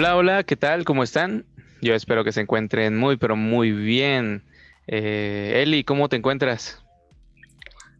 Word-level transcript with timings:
Hola, 0.00 0.16
hola, 0.16 0.44
¿qué 0.44 0.56
tal? 0.56 0.86
¿Cómo 0.86 1.02
están? 1.02 1.44
Yo 1.82 1.94
espero 1.94 2.24
que 2.24 2.32
se 2.32 2.40
encuentren 2.40 2.96
muy, 2.96 3.18
pero 3.18 3.36
muy 3.36 3.70
bien. 3.70 4.42
Eh, 4.86 5.60
Eli, 5.62 5.84
¿cómo 5.84 6.08
te 6.08 6.16
encuentras? 6.16 6.82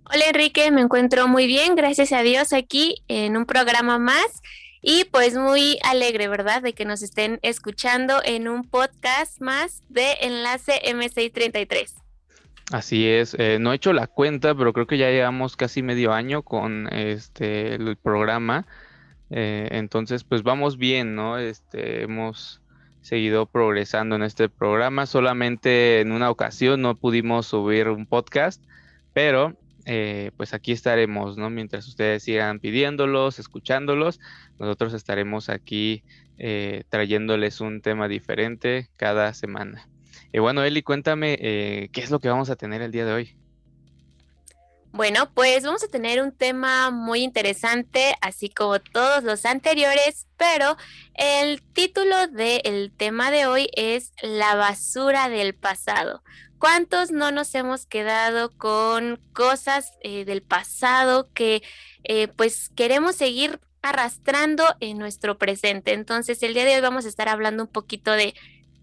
Hola 0.04 0.24
Enrique, 0.28 0.70
me 0.70 0.80
encuentro 0.80 1.28
muy 1.28 1.46
bien, 1.46 1.74
gracias 1.74 2.12
a 2.12 2.22
Dios 2.22 2.54
aquí 2.54 3.02
en 3.08 3.36
un 3.36 3.44
programa 3.44 3.98
más 3.98 4.40
y 4.80 5.04
pues 5.12 5.36
muy 5.36 5.78
alegre, 5.84 6.26
¿verdad? 6.26 6.62
De 6.62 6.72
que 6.72 6.86
nos 6.86 7.02
estén 7.02 7.38
escuchando 7.42 8.22
en 8.24 8.48
un 8.48 8.66
podcast 8.66 9.38
más 9.42 9.82
de 9.90 10.14
Enlace 10.22 10.80
M633. 10.82 11.96
Así 12.72 13.06
es, 13.06 13.36
eh, 13.38 13.58
no 13.60 13.74
he 13.74 13.76
hecho 13.76 13.92
la 13.92 14.06
cuenta, 14.06 14.54
pero 14.54 14.72
creo 14.72 14.86
que 14.86 14.96
ya 14.96 15.10
llevamos 15.10 15.54
casi 15.54 15.82
medio 15.82 16.14
año 16.14 16.44
con 16.44 16.88
este 16.94 17.74
el 17.74 17.98
programa. 17.98 18.66
Eh, 19.30 19.68
entonces, 19.72 20.24
pues 20.24 20.42
vamos 20.42 20.76
bien, 20.76 21.14
¿no? 21.14 21.38
Este, 21.38 22.02
hemos 22.02 22.60
seguido 23.00 23.46
progresando 23.46 24.16
en 24.16 24.22
este 24.22 24.48
programa. 24.48 25.06
Solamente 25.06 26.00
en 26.00 26.12
una 26.12 26.30
ocasión 26.30 26.82
no 26.82 26.96
pudimos 26.96 27.46
subir 27.46 27.88
un 27.88 28.06
podcast, 28.06 28.62
pero 29.12 29.56
eh, 29.86 30.30
pues 30.36 30.54
aquí 30.54 30.72
estaremos, 30.72 31.36
¿no? 31.36 31.50
Mientras 31.50 31.88
ustedes 31.88 32.22
sigan 32.22 32.60
pidiéndolos, 32.60 33.38
escuchándolos, 33.38 34.20
nosotros 34.58 34.92
estaremos 34.94 35.48
aquí 35.48 36.04
eh, 36.38 36.84
trayéndoles 36.88 37.60
un 37.60 37.80
tema 37.80 38.08
diferente 38.08 38.88
cada 38.96 39.32
semana. 39.34 39.88
Y 40.32 40.38
bueno, 40.38 40.62
Eli, 40.62 40.82
cuéntame 40.82 41.38
eh, 41.40 41.88
qué 41.92 42.02
es 42.02 42.10
lo 42.10 42.20
que 42.20 42.28
vamos 42.28 42.50
a 42.50 42.56
tener 42.56 42.82
el 42.82 42.92
día 42.92 43.04
de 43.04 43.12
hoy. 43.12 43.39
Bueno, 44.92 45.30
pues 45.32 45.62
vamos 45.62 45.84
a 45.84 45.88
tener 45.88 46.20
un 46.20 46.32
tema 46.32 46.90
muy 46.90 47.22
interesante, 47.22 48.16
así 48.20 48.50
como 48.50 48.80
todos 48.80 49.22
los 49.22 49.44
anteriores, 49.44 50.26
pero 50.36 50.76
el 51.14 51.62
título 51.62 52.26
del 52.26 52.92
tema 52.96 53.30
de 53.30 53.46
hoy 53.46 53.68
es 53.74 54.12
La 54.20 54.56
basura 54.56 55.28
del 55.28 55.54
pasado. 55.54 56.24
¿Cuántos 56.58 57.12
no 57.12 57.30
nos 57.30 57.54
hemos 57.54 57.86
quedado 57.86 58.50
con 58.58 59.20
cosas 59.32 59.92
eh, 60.02 60.24
del 60.24 60.42
pasado 60.42 61.28
que 61.34 61.62
eh, 62.02 62.26
pues 62.26 62.68
queremos 62.74 63.14
seguir 63.14 63.60
arrastrando 63.82 64.64
en 64.80 64.98
nuestro 64.98 65.38
presente? 65.38 65.92
Entonces 65.92 66.42
el 66.42 66.52
día 66.52 66.64
de 66.64 66.74
hoy 66.74 66.80
vamos 66.80 67.06
a 67.06 67.08
estar 67.08 67.28
hablando 67.28 67.62
un 67.62 67.70
poquito 67.70 68.10
de 68.10 68.34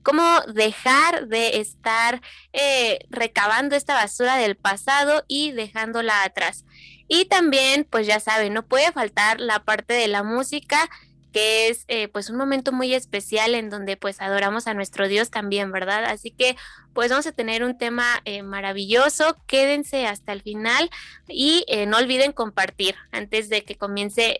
cómo 0.04 0.42
dejar 0.54 1.28
de 1.28 1.60
estar 1.60 2.22
eh, 2.54 3.00
recabando 3.10 3.76
esta 3.76 3.94
basura 3.94 4.38
del 4.38 4.56
pasado 4.56 5.24
y 5.28 5.52
dejándola 5.52 6.24
atrás. 6.24 6.66
Y 7.08 7.26
también, 7.26 7.86
pues 7.90 8.06
ya 8.06 8.20
saben, 8.20 8.54
no 8.54 8.66
puede 8.66 8.92
faltar 8.92 9.40
la 9.40 9.64
parte 9.64 9.94
de 9.94 10.08
la 10.08 10.24
música 10.24 10.90
que 11.32 11.70
es 11.70 11.86
eh, 11.88 12.08
pues 12.08 12.30
un 12.30 12.38
momento 12.38 12.72
muy 12.72 12.94
especial 12.94 13.56
en 13.56 13.70
donde 13.70 13.98
pues 13.98 14.22
adoramos 14.22 14.68
a 14.68 14.74
nuestro 14.74 15.08
Dios 15.08 15.30
también, 15.30 15.72
¿verdad? 15.72 16.06
Así 16.06 16.32
que 16.32 16.56
pues 16.94 17.10
vamos 17.10 17.28
a 17.28 17.32
tener 17.32 17.64
un 17.64 17.78
tema 17.78 18.22
eh, 18.26 18.44
maravilloso, 18.44 19.38
quédense 19.46 20.08
hasta 20.08 20.34
el 20.34 20.42
final 20.42 20.90
y 21.28 21.64
eh, 21.68 21.86
no 21.86 21.98
olviden 21.98 22.32
compartir 22.32 22.96
antes 23.12 23.50
de 23.50 23.64
que 23.64 23.76
comience 23.76 24.40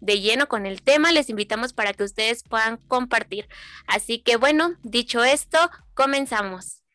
de 0.00 0.20
lleno 0.20 0.46
con 0.48 0.66
el 0.66 0.82
tema, 0.82 1.12
les 1.12 1.30
invitamos 1.30 1.72
para 1.72 1.92
que 1.92 2.04
ustedes 2.04 2.42
puedan 2.42 2.76
compartir. 2.88 3.48
Así 3.86 4.18
que 4.18 4.36
bueno, 4.36 4.74
dicho 4.82 5.24
esto, 5.24 5.58
comenzamos. 5.94 6.85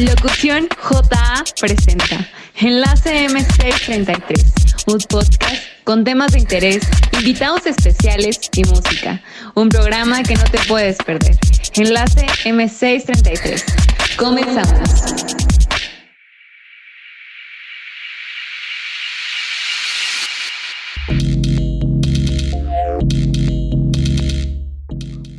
Locución 0.00 0.66
JA 0.82 1.44
presenta 1.60 2.26
Enlace 2.56 3.28
M633, 3.28 4.84
un 4.86 4.98
podcast 4.98 5.62
con 5.84 6.04
temas 6.04 6.32
de 6.32 6.38
interés, 6.38 6.88
invitados 7.12 7.66
especiales 7.66 8.40
y 8.56 8.64
música. 8.64 9.20
Un 9.54 9.68
programa 9.68 10.22
que 10.22 10.36
no 10.36 10.44
te 10.44 10.58
puedes 10.60 10.96
perder. 10.96 11.36
Enlace 11.74 12.26
M633. 12.44 14.16
Comenzamos. 14.16 15.49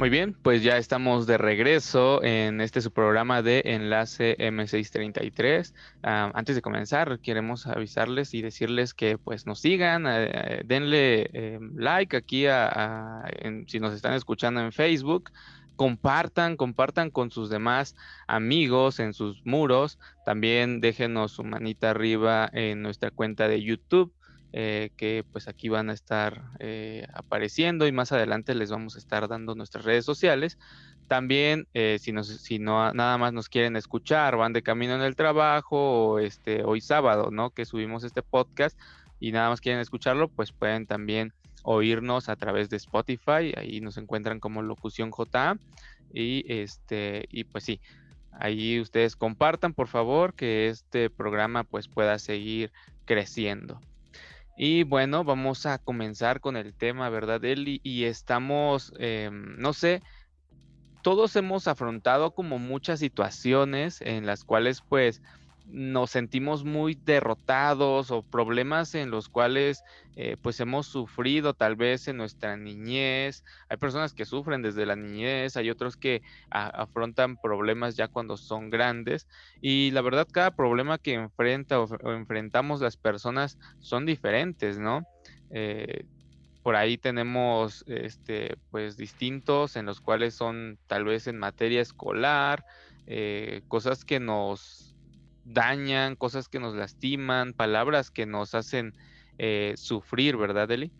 Muy 0.02 0.10
bien, 0.10 0.34
pues 0.34 0.64
ya 0.64 0.78
estamos 0.78 1.28
de 1.28 1.38
regreso 1.38 2.24
en 2.24 2.60
este 2.60 2.82
su 2.82 2.92
programa 2.92 3.44
de 3.44 3.62
Enlace 3.66 4.36
M633. 4.40 5.76
Ah, 6.02 6.32
antes 6.34 6.56
de 6.56 6.64
comenzar, 6.64 7.20
queremos 7.20 7.68
avisarles 7.68 8.34
y 8.34 8.42
decirles 8.42 8.96
que 8.96 9.20
pues 9.20 9.46
nos 9.46 9.60
sigan, 9.60 10.08
eh, 10.08 10.64
denle 10.66 11.30
eh, 11.34 11.60
like 11.76 12.18
aquí 12.18 12.48
a, 12.48 13.26
si 13.68 13.80
nos 13.80 13.94
están 13.94 14.16
escuchando 14.16 14.60
en 14.62 14.72
Facebook, 14.72 15.30
compartan, 15.76 16.58
compartan 16.58 17.12
con 17.12 17.30
sus 17.30 17.52
demás 17.52 17.96
amigos 18.26 19.00
en 19.00 19.14
sus 19.14 19.46
muros. 19.46 20.00
También 20.26 20.82
déjenos 20.82 21.34
su 21.34 21.44
manita 21.44 21.92
arriba 21.92 22.50
en 22.54 22.82
nuestra 22.82 23.12
cuenta 23.12 23.48
de 23.48 23.62
YouTube. 23.62 24.12
Eh, 24.54 24.90
que 24.98 25.24
pues 25.32 25.48
aquí 25.48 25.70
van 25.70 25.90
a 25.90 25.94
estar 25.94 26.44
eh, 26.60 27.08
apareciendo 27.14 27.88
y 27.88 27.94
más 27.94 28.12
adelante 28.12 28.54
les 28.54 28.70
vamos 28.70 28.96
a 28.96 28.98
estar 28.98 29.30
dando 29.30 29.56
nuestras 29.56 29.86
redes 29.86 30.04
sociales. 30.04 30.58
También 31.08 31.68
eh, 31.74 31.98
si, 32.02 32.14
si 32.24 32.60
no 32.60 32.94
nada 32.94 33.18
más 33.18 33.32
nos 33.32 33.48
quieren 33.48 33.78
escuchar, 33.78 34.36
van 34.36 34.52
de 34.52 34.62
camino 34.62 34.94
en 34.94 35.04
el 35.04 35.16
trabajo 35.16 35.78
o 35.78 36.20
este 36.20 36.64
hoy 36.66 36.82
sábado, 36.82 37.32
¿no? 37.32 37.52
Que 37.52 37.64
subimos 37.64 38.04
este 38.04 38.24
podcast 38.24 38.78
y 39.22 39.32
nada 39.32 39.48
más 39.48 39.62
quieren 39.62 39.80
escucharlo, 39.80 40.28
pues 40.28 40.52
pueden 40.52 40.86
también 40.86 41.32
oírnos 41.64 42.28
a 42.28 42.36
través 42.36 42.70
de 42.70 42.78
Spotify, 42.78 43.54
ahí 43.56 43.80
nos 43.80 43.98
encuentran 43.98 44.42
como 44.42 44.64
Locución 44.64 45.12
JA 45.12 45.58
y 46.14 46.44
este 46.52 47.26
y 47.30 47.46
pues 47.46 47.64
sí, 47.64 47.80
ahí 48.34 48.82
ustedes 48.82 49.16
compartan 49.16 49.74
por 49.74 49.88
favor 49.88 50.34
que 50.34 50.68
este 50.68 51.10
programa 51.10 51.64
pues 51.64 51.88
pueda 51.88 52.20
seguir 52.20 52.74
creciendo. 53.06 53.80
Y 54.64 54.84
bueno, 54.84 55.24
vamos 55.24 55.66
a 55.66 55.80
comenzar 55.80 56.40
con 56.40 56.56
el 56.56 56.76
tema, 56.76 57.10
¿verdad, 57.10 57.44
Eli? 57.44 57.82
Y 57.84 58.04
estamos, 58.04 58.94
em, 59.00 59.58
no 59.58 59.74
sé, 59.74 60.04
todos 61.02 61.36
hemos 61.36 61.68
afrontado 61.68 62.36
como 62.36 62.60
muchas 62.60 63.00
situaciones 63.00 64.02
en 64.02 64.28
las 64.28 64.44
cuales 64.44 64.84
pues 64.88 65.24
nos 65.72 66.12
sentimos 66.12 66.66
muy 66.66 66.96
derrotados 66.96 68.12
o 68.12 68.24
problemas 68.24 68.94
en 68.94 69.10
los 69.10 69.30
cuales 69.30 69.84
eh, 70.18 70.36
pues 70.42 70.60
hemos 70.60 70.88
sufrido 70.88 71.54
tal 71.54 71.78
vez 71.78 72.08
en 72.08 72.18
nuestra 72.18 72.58
niñez. 72.58 73.44
Hay 73.70 73.78
personas 73.78 74.14
que 74.14 74.26
sufren 74.26 74.62
desde 74.62 74.86
la 74.86 74.96
niñez, 74.96 75.56
hay 75.56 75.70
otros 75.70 75.96
que 75.96 76.22
afrontan 76.50 77.38
problemas 77.38 77.96
ya 77.96 78.10
cuando 78.10 78.36
son 78.36 78.70
grandes 78.70 79.28
y 79.62 79.92
la 79.92 80.02
verdad 80.02 80.28
cada 80.30 80.52
problema 80.52 80.98
que 80.98 81.14
enfrenta 81.14 81.80
o, 81.80 81.88
enfrentamos 82.12 82.82
las 82.82 82.98
personas 82.98 83.58
son 83.80 84.06
diferentes, 84.06 84.78
¿no? 84.78 85.08
Eh, 85.52 86.06
por 86.64 86.76
ahí 86.76 86.98
tenemos 86.98 87.84
este 87.88 88.58
pues 88.70 88.98
distintos 88.98 89.76
en 89.76 89.86
los 89.86 90.02
cuales 90.02 90.36
son 90.36 90.78
tal 90.88 91.06
vez 91.06 91.28
en 91.28 91.40
materia 91.40 91.82
escolar, 91.82 92.66
eh, 93.08 93.62
cosas 93.68 94.06
que 94.06 94.20
nos 94.20 94.91
dañan, 95.46 96.16
cosas 96.16 96.48
que 96.48 96.60
nos 96.60 96.76
lastiman, 96.76 97.54
palabras 97.54 98.12
que 98.12 98.26
nos 98.26 98.56
hacen 98.56 98.94
eh, 99.38 99.74
sufrir, 99.78 100.38
¿verdad, 100.38 100.70
Eli? 100.72 100.92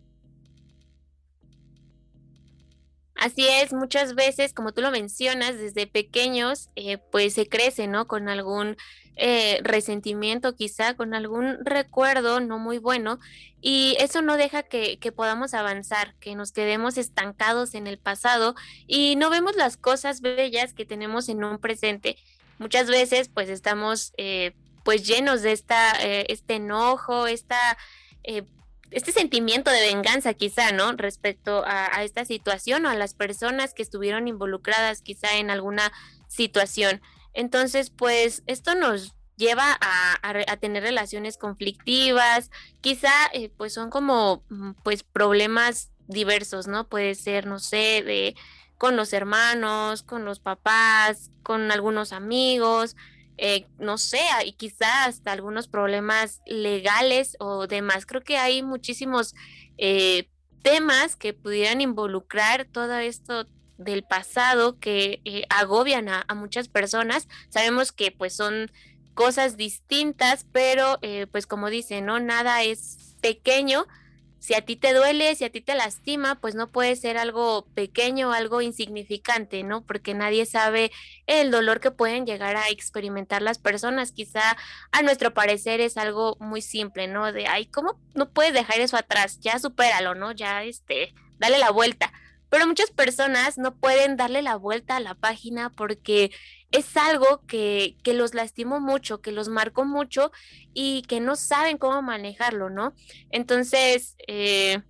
Así 3.14 3.46
es, 3.46 3.72
muchas 3.72 4.16
veces, 4.16 4.52
como 4.52 4.72
tú 4.72 4.80
lo 4.80 4.90
mencionas, 4.90 5.56
desde 5.56 5.86
pequeños, 5.86 6.70
eh, 6.74 6.98
pues 6.98 7.34
se 7.34 7.48
crece, 7.48 7.86
¿no? 7.86 8.08
Con 8.08 8.28
algún 8.28 8.76
eh, 9.14 9.60
resentimiento, 9.62 10.56
quizá, 10.56 10.94
con 10.94 11.14
algún 11.14 11.64
recuerdo 11.64 12.40
no 12.40 12.58
muy 12.58 12.78
bueno, 12.78 13.20
y 13.60 13.96
eso 14.00 14.22
no 14.22 14.36
deja 14.36 14.64
que, 14.64 14.98
que, 14.98 15.12
podamos 15.12 15.54
avanzar, 15.54 16.16
que 16.18 16.34
nos 16.34 16.50
quedemos 16.50 16.98
estancados 16.98 17.74
en 17.74 17.86
el 17.86 17.98
pasado 17.98 18.56
y 18.88 19.14
no 19.14 19.30
vemos 19.30 19.54
las 19.54 19.76
cosas 19.76 20.20
bellas 20.20 20.74
que 20.74 20.84
tenemos 20.84 21.28
en 21.28 21.44
un 21.44 21.58
presente 21.58 22.16
muchas 22.58 22.88
veces 22.88 23.28
pues 23.28 23.48
estamos 23.48 24.12
eh, 24.16 24.52
pues 24.84 25.06
llenos 25.06 25.42
de 25.42 25.52
esta, 25.52 25.92
eh, 26.00 26.26
este 26.28 26.54
enojo, 26.54 27.26
esta, 27.26 27.78
eh, 28.24 28.44
este 28.90 29.12
sentimiento 29.12 29.70
de 29.70 29.80
venganza 29.80 30.34
quizá, 30.34 30.72
¿no? 30.72 30.92
Respecto 30.92 31.62
a, 31.66 32.02
esta 32.02 32.24
situación 32.24 32.84
o 32.84 32.88
a 32.88 32.94
las 32.94 33.14
personas 33.14 33.74
que 33.74 33.82
estuvieron 33.82 34.28
involucradas 34.28 35.02
quizá 35.02 35.36
en 35.36 35.50
alguna 35.50 35.92
situación. 36.28 37.00
Entonces, 37.32 37.90
pues 37.90 38.42
esto 38.46 38.74
nos 38.74 39.14
lleva 39.36 39.78
a, 39.80 40.18
a, 40.22 40.56
tener 40.58 40.82
relaciones 40.82 41.38
conflictivas, 41.38 42.50
quizá 42.80 43.12
pues 43.56 43.72
son 43.72 43.88
como 43.88 44.44
mm, 44.50 44.72
pues 44.82 45.04
problemas 45.04 45.90
diversos, 46.06 46.66
¿no? 46.66 46.88
Puede 46.88 47.14
ser, 47.14 47.46
no 47.46 47.58
sé, 47.58 48.02
de 48.04 48.34
con 48.82 48.96
los 48.96 49.12
hermanos, 49.12 50.02
con 50.02 50.24
los 50.24 50.40
papás, 50.40 51.30
con 51.44 51.70
algunos 51.70 52.12
amigos, 52.12 52.96
eh, 53.38 53.68
no 53.78 53.96
sé, 53.96 54.18
y 54.44 54.54
quizá 54.54 55.04
hasta 55.04 55.30
algunos 55.30 55.68
problemas 55.68 56.42
legales 56.46 57.36
o 57.38 57.68
demás. 57.68 58.06
Creo 58.06 58.24
que 58.24 58.38
hay 58.38 58.64
muchísimos 58.64 59.36
eh, 59.78 60.28
temas 60.62 61.14
que 61.14 61.32
pudieran 61.32 61.80
involucrar 61.80 62.64
todo 62.64 62.98
esto 62.98 63.46
del 63.78 64.02
pasado 64.02 64.80
que 64.80 65.20
eh, 65.24 65.44
agobian 65.48 66.08
a, 66.08 66.26
muchas 66.34 66.66
personas. 66.66 67.28
Sabemos 67.50 67.92
que 67.92 68.10
pues 68.10 68.34
son 68.34 68.72
cosas 69.14 69.56
distintas, 69.56 70.44
pero 70.50 70.98
pues 71.30 71.46
como 71.46 71.70
dicen, 71.70 72.06
¿no? 72.06 72.18
Nada 72.18 72.64
es 72.64 73.14
pequeño 73.20 73.86
si 74.42 74.54
a 74.54 74.60
ti 74.60 74.74
te 74.74 74.92
duele, 74.92 75.36
si 75.36 75.44
a 75.44 75.52
ti 75.52 75.60
te 75.60 75.76
lastima, 75.76 76.40
pues 76.40 76.56
no 76.56 76.68
puede 76.68 76.96
ser 76.96 77.16
algo 77.16 77.64
pequeño, 77.74 78.32
algo 78.32 78.60
insignificante, 78.60 79.62
¿no? 79.62 79.86
Porque 79.86 80.14
nadie 80.14 80.46
sabe 80.46 80.90
el 81.28 81.52
dolor 81.52 81.78
que 81.78 81.92
pueden 81.92 82.26
llegar 82.26 82.56
a 82.56 82.68
experimentar 82.68 83.40
las 83.40 83.60
personas. 83.60 84.10
Quizá 84.10 84.56
a 84.90 85.02
nuestro 85.02 85.32
parecer 85.32 85.80
es 85.80 85.96
algo 85.96 86.36
muy 86.40 86.60
simple, 86.60 87.06
¿no? 87.06 87.30
De, 87.30 87.46
ay, 87.46 87.66
¿cómo 87.66 88.00
no 88.14 88.30
puedes 88.30 88.52
dejar 88.52 88.80
eso 88.80 88.96
atrás? 88.96 89.38
Ya 89.38 89.60
supéralo, 89.60 90.16
¿no? 90.16 90.32
Ya, 90.32 90.64
este, 90.64 91.14
dale 91.38 91.58
la 91.58 91.70
vuelta. 91.70 92.12
Pero 92.48 92.66
muchas 92.66 92.90
personas 92.90 93.58
no 93.58 93.76
pueden 93.76 94.16
darle 94.16 94.42
la 94.42 94.56
vuelta 94.56 94.96
a 94.96 95.00
la 95.00 95.14
página 95.14 95.70
porque 95.70 96.32
es 96.72 96.96
algo 96.96 97.42
que, 97.46 97.96
que, 98.02 98.14
los 98.14 98.34
lastimó 98.34 98.80
mucho, 98.80 99.20
que 99.20 99.30
los 99.30 99.48
marcó 99.48 99.84
mucho 99.84 100.32
y 100.74 101.02
que 101.02 101.20
no 101.20 101.36
saben 101.36 101.78
cómo 101.78 102.02
manejarlo, 102.02 102.70
¿no? 102.70 102.94
Entonces, 103.30 104.16
eh, 104.26 104.80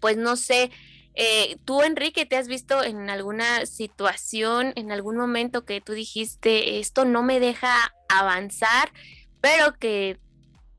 pues 0.00 0.16
no 0.16 0.36
sé, 0.36 0.70
eh, 1.14 1.56
tú 1.64 1.82
Enrique, 1.82 2.24
¿te 2.24 2.36
has 2.36 2.48
visto 2.48 2.82
en 2.82 3.10
alguna 3.10 3.66
situación, 3.66 4.72
en 4.76 4.92
algún 4.92 5.16
momento 5.16 5.64
que 5.64 5.80
tú 5.80 5.92
dijiste, 5.92 6.78
esto 6.78 7.04
no 7.04 7.22
me 7.22 7.38
deja 7.38 7.92
avanzar, 8.08 8.92
pero 9.40 9.74
que 9.78 10.18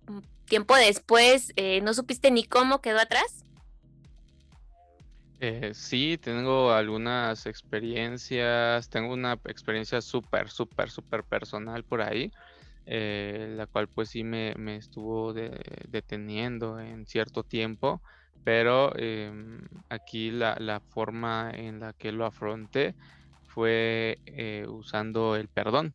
mm, 0.07 0.19
tiempo 0.45 0.75
después 0.75 1.53
eh, 1.55 1.81
no 1.81 1.93
supiste 1.93 2.31
ni 2.31 2.45
cómo 2.45 2.81
quedó 2.81 2.99
atrás? 2.99 3.42
Eh, 5.45 5.73
sí, 5.73 6.17
tengo 6.17 6.71
algunas 6.71 7.47
experiencias, 7.47 8.87
tengo 8.89 9.11
una 9.13 9.33
experiencia 9.43 9.99
súper, 9.99 10.49
súper, 10.49 10.89
súper 10.89 11.25
personal 11.25 11.83
por 11.83 12.01
ahí, 12.01 12.31
eh, 12.85 13.53
la 13.57 13.67
cual 13.67 13.89
pues 13.89 14.07
sí 14.07 14.23
me, 14.23 14.53
estuvo 14.77 15.33
deteniendo 15.33 16.79
en 16.79 17.05
cierto 17.05 17.43
tiempo, 17.43 18.01
pero 18.45 18.95
em, 18.95 19.67
aquí 19.89 20.31
la, 20.31 20.81
forma 20.87 21.51
en 21.53 21.81
la 21.81 21.91
que 21.91 22.13
lo 22.13 22.25
afronté 22.25 22.95
fue 23.47 24.19
eh, 24.25 24.65
usando 24.69 25.35
el 25.35 25.49
perdón, 25.49 25.93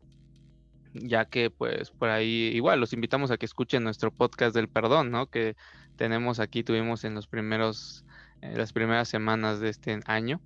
ya 0.92 1.24
que 1.24 1.48
pues 1.48 1.90
por 1.90 2.10
ahí 2.10 2.50
igual 2.52 2.80
los 2.80 2.92
invitamos 2.92 3.30
a 3.30 3.38
que 3.38 3.46
escuchen 3.46 3.82
nuestro 3.82 4.10
podcast 4.10 4.54
del 4.54 4.68
perdón, 4.68 5.10
¿no? 5.10 5.26
Que 5.26 5.56
tenemos 5.96 6.38
aquí, 6.38 6.62
tuvimos 6.64 7.04
en 7.04 7.14
los 7.14 7.26
primeros 7.26 8.04
las 8.43 8.73
primeras 8.73 9.08
semanas 9.08 9.61
de 9.61 9.69
este 9.70 10.00
año. 10.06 10.40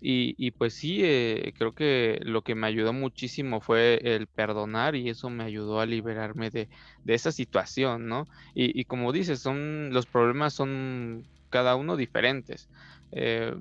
Y, 0.00 0.52
pues 0.52 0.74
sí, 0.74 1.00
eh, 1.02 1.52
creo 1.58 1.72
que 1.72 2.20
lo 2.22 2.42
que 2.42 2.54
me 2.54 2.68
ayudó 2.68 2.92
muchísimo 2.92 3.60
fue 3.60 3.98
el 4.04 4.28
perdonar 4.28 4.94
y 4.94 5.08
eso 5.08 5.28
me 5.28 5.42
ayudó 5.42 5.80
a 5.80 5.86
liberarme 5.86 6.50
de, 6.50 6.68
esa 7.06 7.32
situación, 7.32 8.06
¿no? 8.06 8.26
Y, 8.54 8.84
como 8.84 9.12
dices, 9.12 9.40
son, 9.40 9.90
los 9.92 10.06
problemas 10.06 10.54
son 10.54 11.26
cada 11.50 11.74
uno 11.74 11.96
diferentes. 11.96 12.68
Eh, 13.10 13.54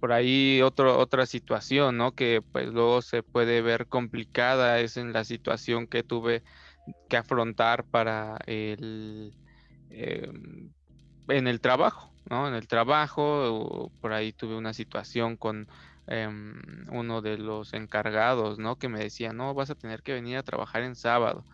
por 0.00 0.12
ahí 0.12 0.60
otro, 0.62 0.98
otra 0.98 1.26
situación, 1.26 1.96
¿no? 1.96 2.12
Que 2.12 2.42
pues 2.52 2.68
luego 2.68 3.02
se 3.02 3.22
puede 3.22 3.62
ver 3.62 3.86
complicada 3.86 4.80
es 4.80 4.96
en 4.96 5.12
la 5.12 5.24
situación 5.24 5.86
que 5.86 6.02
tuve 6.02 6.42
que 7.08 7.16
afrontar 7.16 7.84
para 7.84 8.38
el... 8.46 9.34
Em, 9.90 10.70
en 11.28 11.46
el 11.48 11.60
trabajo, 11.60 12.12
¿no? 12.30 12.48
En 12.48 12.54
el 12.54 12.68
trabajo, 12.68 13.90
por 14.00 14.12
ahí 14.12 14.32
tuve 14.32 14.56
una 14.56 14.72
situación 14.74 15.36
con 15.36 15.68
em, 16.06 16.60
uno 16.90 17.22
de 17.22 17.38
los 17.38 17.72
encargados, 17.74 18.58
¿no? 18.58 18.76
Que 18.76 18.88
me 18.88 19.00
decía, 19.00 19.32
no, 19.32 19.54
vas 19.54 19.70
a 19.70 19.74
tener 19.74 20.02
que 20.02 20.14
venir 20.14 20.36
a 20.36 20.42
trabajar 20.42 20.82
en 20.82 20.96
sábado. 20.96 21.44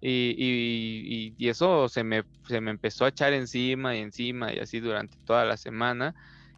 Y, 0.00 1.34
y, 1.38 1.48
eso 1.48 1.88
se 1.88 2.04
me, 2.04 2.24
se 2.46 2.60
me 2.60 2.70
empezó 2.70 3.04
a 3.04 3.08
echar 3.08 3.32
encima 3.32 3.96
y 3.96 4.00
encima 4.00 4.52
y 4.52 4.58
así 4.60 4.80
durante 4.80 5.16
toda 5.24 5.44
la 5.44 5.56
semana. 5.56 6.14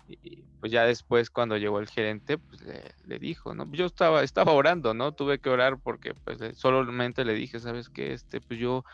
Y 0.08 0.43
pues 0.61 0.72
ya 0.72 0.84
después 0.84 1.31
cuando 1.31 1.56
llegó 1.56 1.81
el 1.81 1.88
gerente, 1.88 2.37
pues 2.38 2.61
le, 3.06 3.19
dijo, 3.19 3.55
¿no? 3.55 3.70
Yo 3.72 3.87
estaba, 3.87 4.22
estaba 4.22 4.52
orando, 4.52 4.93
¿no? 4.94 5.12
Tuve 5.12 5.38
que 5.38 5.49
orar 5.50 5.78
porque 5.78 6.14
pues 6.14 6.38
solamente 6.58 7.25
le 7.25 7.34
dije, 7.34 7.61
¿sabes 7.61 7.88
qué? 7.88 8.12
Este, 8.12 8.40
pues 8.40 8.61
yo... 8.61 8.84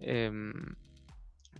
Em, 0.00 0.52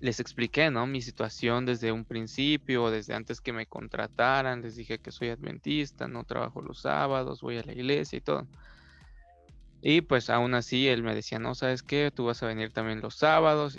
les 0.01 0.21
expliqué, 0.21 0.71
¿no? 0.71 0.87
Mi 0.87 1.01
situación 1.01 1.67
desde 1.67 1.93
un 1.93 2.05
principio, 2.05 2.91
desde 2.91 3.15
antes 3.15 3.41
que 3.41 3.53
me 3.53 3.67
contrataran, 3.67 4.63
les 4.63 4.77
dije 4.77 4.99
que 4.99 5.13
soy 5.13 5.31
adventista, 5.31 6.09
no 6.09 6.25
trabajo 6.25 6.61
los 6.63 6.81
sábados, 6.81 7.41
voy 7.41 7.59
a 7.59 7.65
la 7.65 7.73
iglesia 7.73 8.19
y 8.19 8.21
todo. 8.21 8.47
Y 9.81 10.01
pues 10.01 10.31
aún 10.31 10.55
así 10.55 10.89
él 10.89 11.03
me 11.03 11.15
decía, 11.15 11.39
no, 11.39 11.55
¿sabes 11.55 11.83
qué? 11.83 12.11
Tú 12.15 12.25
vas 12.25 12.43
a 12.43 12.47
venir 12.47 12.73
también 12.73 13.01
los 13.01 13.17
sábados. 13.17 13.79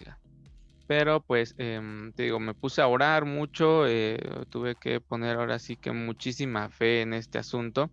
Pero 0.88 1.22
pues, 1.22 1.56
em, 1.58 2.14
te 2.14 2.24
digo, 2.24 2.40
me 2.40 2.54
puse 2.54 2.82
a 2.82 2.88
orar 2.88 3.26
mucho, 3.26 3.88
eh, 3.88 4.20
tuve 4.50 4.76
que 4.76 5.02
poner 5.02 5.38
ahora 5.38 5.58
sí 5.58 5.76
que 5.76 5.92
muchísima 5.92 6.70
fe 6.70 7.02
en 7.02 7.14
este 7.14 7.40
asunto. 7.40 7.90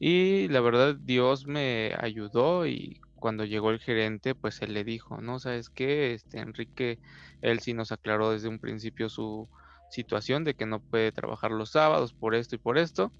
Y 0.00 0.48
la 0.48 0.60
verdad 0.60 0.96
Dios 0.96 1.46
me 1.46 1.94
ayudó 1.98 2.66
y 2.66 3.00
cuando 3.24 3.46
llegó 3.46 3.70
el 3.70 3.78
gerente, 3.80 4.34
pues 4.34 4.60
él 4.60 4.74
le 4.74 4.84
dijo, 4.84 5.18
no, 5.22 5.38
¿sabes 5.38 5.70
qué? 5.70 6.12
Este, 6.12 6.40
Enrique, 6.40 6.98
él 7.40 7.60
sí 7.60 7.72
nos 7.72 7.90
aclaró 7.90 8.32
desde 8.32 8.48
un 8.48 8.58
principio 8.58 9.08
su 9.08 9.48
situación 9.90 10.44
de 10.44 10.52
que 10.52 10.66
no 10.66 10.80
puede 10.80 11.10
trabajar 11.10 11.50
los 11.50 11.70
sábados 11.70 12.12
por 12.12 12.34
esto 12.34 12.56
y 12.56 12.58
por 12.58 12.76
esto. 12.76 13.14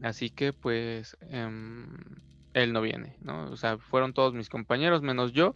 Así 0.00 0.30
que 0.30 0.54
pues 0.54 1.18
em, 1.20 1.86
él 2.54 2.72
no 2.72 2.80
viene, 2.80 3.18
¿no? 3.20 3.50
O 3.50 3.58
sea, 3.58 3.76
fueron 3.76 4.14
todos 4.14 4.32
mis 4.32 4.48
compañeros 4.48 5.02
menos 5.02 5.34
yo, 5.34 5.54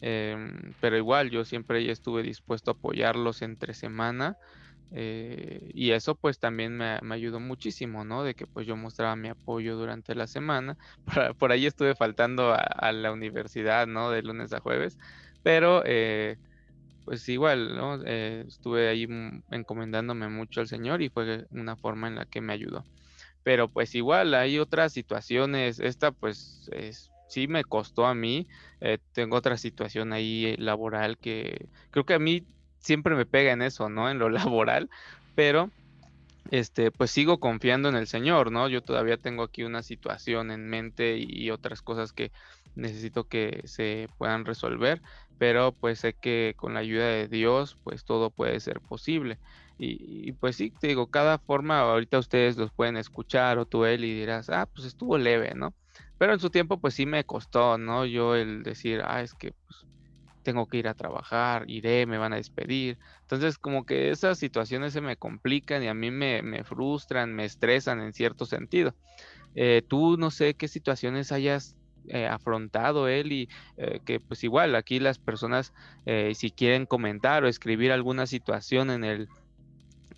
em, 0.00 0.72
pero 0.80 0.96
igual 0.96 1.28
yo 1.28 1.44
siempre 1.44 1.90
estuve 1.90 2.22
dispuesto 2.22 2.70
a 2.70 2.74
apoyarlos 2.74 3.42
entre 3.42 3.74
semana 3.74 4.38
eh, 4.90 5.70
y 5.74 5.90
eso 5.90 6.14
pues 6.14 6.38
también 6.38 6.76
me, 6.76 6.98
ayudó 7.10 7.40
muchísimo, 7.40 8.04
¿no? 8.04 8.24
De 8.24 8.34
que 8.34 8.46
pues 8.46 8.66
yo 8.66 8.76
mostraba 8.76 9.16
mi 9.16 9.28
apoyo 9.28 9.76
durante 9.76 10.14
la 10.14 10.26
semana. 10.26 10.76
Por, 11.38 11.52
ahí 11.52 11.66
estuve 11.66 11.94
faltando 11.94 12.54
a, 12.54 12.92
la 12.92 13.12
universidad, 13.12 13.86
¿no? 13.86 14.10
De 14.10 14.22
lunes 14.22 14.52
a 14.52 14.60
jueves. 14.60 14.98
Pero 15.42 15.82
eh, 15.86 16.36
pues 17.04 17.28
igual, 17.28 17.76
¿no? 17.76 18.00
Eh, 18.04 18.44
estuve 18.48 18.88
ahí 18.88 19.06
encomendándome 19.50 20.28
mucho 20.28 20.60
al 20.60 20.68
Señor 20.68 21.02
y 21.02 21.10
fue 21.10 21.46
una 21.50 21.76
forma 21.76 22.08
en 22.08 22.16
la 22.16 22.26
que 22.26 22.40
me 22.40 22.52
ayudó. 22.52 22.86
Pero 23.42 23.68
pues 23.70 23.94
igual 23.94 24.34
hay 24.34 24.58
otras 24.58 24.92
situaciones. 24.92 25.80
Esta 25.80 26.12
pues 26.12 26.68
es, 26.72 27.10
sí 27.28 27.48
me 27.48 27.64
costó 27.64 28.06
a 28.06 28.14
mí. 28.14 28.48
tengo 29.12 29.36
otra 29.36 29.58
situación 29.58 30.12
ahí 30.12 30.56
laboral 30.58 31.18
que 31.18 31.68
creo 31.90 32.04
que 32.04 32.14
a 32.14 32.18
mí 32.18 32.46
siempre 32.88 33.14
me 33.14 33.26
pega 33.26 33.52
en 33.52 33.62
eso, 33.62 33.88
¿no? 33.88 34.10
En 34.10 34.18
lo 34.18 34.28
laboral, 34.30 34.90
pero 35.34 35.70
este, 36.50 36.90
pues 36.90 37.10
sigo 37.10 37.38
confiando 37.38 37.90
en 37.90 37.96
el 37.96 38.06
Señor, 38.06 38.50
¿no? 38.50 38.68
Yo 38.68 38.82
todavía 38.82 39.18
tengo 39.18 39.42
aquí 39.42 39.62
una 39.62 39.82
situación 39.82 40.50
en 40.50 40.66
mente 40.68 41.18
y 41.18 41.50
otras 41.50 41.82
cosas 41.82 42.12
que 42.12 42.32
necesito 42.74 43.24
que 43.24 43.60
se 43.64 44.08
puedan 44.16 44.46
resolver, 44.46 45.02
pero 45.36 45.72
pues 45.72 46.00
sé 46.00 46.14
que 46.14 46.54
con 46.56 46.74
la 46.74 46.80
ayuda 46.80 47.06
de 47.06 47.28
Dios, 47.28 47.76
pues 47.84 48.04
todo 48.04 48.30
puede 48.30 48.58
ser 48.60 48.80
posible. 48.80 49.38
Y, 49.80 50.32
pues 50.32 50.56
sí, 50.56 50.72
te 50.72 50.88
digo, 50.88 51.06
cada 51.06 51.38
forma, 51.38 51.78
ahorita 51.78 52.18
ustedes 52.18 52.56
los 52.56 52.72
pueden 52.72 52.96
escuchar 52.96 53.58
o 53.58 53.64
tú 53.64 53.84
él 53.84 54.04
y 54.04 54.12
dirás, 54.12 54.50
ah, 54.50 54.66
pues 54.66 54.84
estuvo 54.88 55.18
leve, 55.18 55.52
¿no? 55.54 55.72
Pero 56.18 56.32
en 56.32 56.40
su 56.40 56.50
tiempo, 56.50 56.80
pues 56.80 56.94
sí 56.94 57.06
me 57.06 57.22
costó, 57.22 57.78
¿no? 57.78 58.04
Yo 58.04 58.34
el 58.34 58.64
decir, 58.64 59.02
ah, 59.04 59.22
es 59.22 59.34
que 59.34 59.52
pues, 59.52 59.86
tengo 60.48 60.66
que 60.66 60.78
ir 60.78 60.88
a 60.88 60.94
trabajar, 60.94 61.64
iré, 61.68 62.06
me 62.06 62.16
van 62.16 62.32
a 62.32 62.36
despedir. 62.36 62.96
Entonces, 63.20 63.58
como 63.58 63.84
que 63.84 64.08
esas 64.08 64.38
situaciones 64.38 64.94
se 64.94 65.02
me 65.02 65.18
complican 65.18 65.82
y 65.82 65.88
a 65.88 65.92
mí 65.92 66.10
me, 66.10 66.64
frustran, 66.64 67.34
me 67.34 67.44
estresan 67.44 68.00
en 68.00 68.14
cierto 68.14 68.46
sentido. 68.46 68.94
Eh, 69.54 69.82
tú 69.86 70.16
no 70.16 70.30
sé 70.30 70.54
qué 70.54 70.66
situaciones 70.66 71.32
hayas 71.32 71.76
eh, 72.06 72.26
afrontado 72.26 73.08
él 73.08 73.30
y 73.30 73.50
eh, 73.76 74.00
que 74.06 74.20
pues 74.20 74.42
igual 74.42 74.74
aquí 74.74 75.00
las 75.00 75.18
personas 75.18 75.74
si 76.32 76.50
quieren 76.50 76.86
comentar 76.86 77.44
o 77.44 77.48
escribir 77.48 77.92
alguna 77.92 78.26
situación 78.26 78.88
en 78.90 79.04
el 79.04 79.28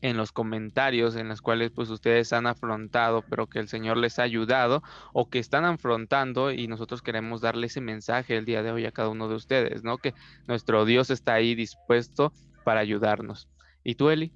en 0.02 0.16
los 0.16 0.32
comentarios 0.32 1.16
en 1.16 1.28
las 1.28 1.40
cuales 1.40 1.70
pues 1.70 1.90
ustedes 1.90 2.32
han 2.32 2.46
afrontado, 2.46 3.22
pero 3.28 3.46
que 3.46 3.58
el 3.58 3.68
Señor 3.68 3.96
les 3.96 4.18
ha 4.18 4.22
ayudado 4.22 4.82
o 5.12 5.28
que 5.28 5.38
están 5.38 5.64
afrontando 5.64 6.50
y 6.52 6.66
nosotros 6.68 7.02
queremos 7.02 7.40
darle 7.40 7.66
ese 7.66 7.80
mensaje 7.80 8.36
el 8.36 8.44
día 8.44 8.62
de 8.62 8.72
hoy 8.72 8.86
a 8.86 8.92
cada 8.92 9.08
uno 9.08 9.28
de 9.28 9.34
ustedes, 9.34 9.84
¿no? 9.84 9.98
Que 9.98 10.14
nuestro 10.46 10.84
Dios 10.84 11.10
está 11.10 11.34
ahí 11.34 11.54
dispuesto 11.54 12.32
para 12.64 12.80
ayudarnos. 12.80 13.48
¿Y 13.84 13.94
tú, 13.94 14.10
Eli? 14.10 14.32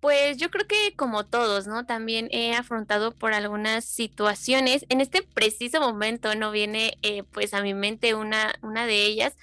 Pues 0.00 0.36
yo 0.36 0.48
creo 0.50 0.66
que 0.66 0.94
como 0.94 1.26
todos, 1.26 1.66
¿no? 1.66 1.84
También 1.84 2.28
he 2.30 2.54
afrontado 2.54 3.10
por 3.10 3.32
algunas 3.32 3.84
situaciones. 3.84 4.86
En 4.90 5.00
este 5.00 5.22
preciso 5.22 5.80
momento 5.80 6.34
no 6.36 6.52
viene 6.52 6.94
eh, 7.02 7.24
pues 7.24 7.52
a 7.52 7.62
mi 7.62 7.74
mente 7.74 8.14
una, 8.14 8.54
una 8.62 8.86
de 8.86 9.04
ellas. 9.04 9.36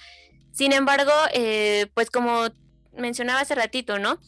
Sin 0.53 0.71
embargo, 0.71 1.11
eh, 1.33 1.87
pues 1.93 2.09
como 2.09 2.47
mencionaba 2.97 3.41
hace 3.41 3.55
ratito, 3.55 3.99
¿no? 3.99 4.19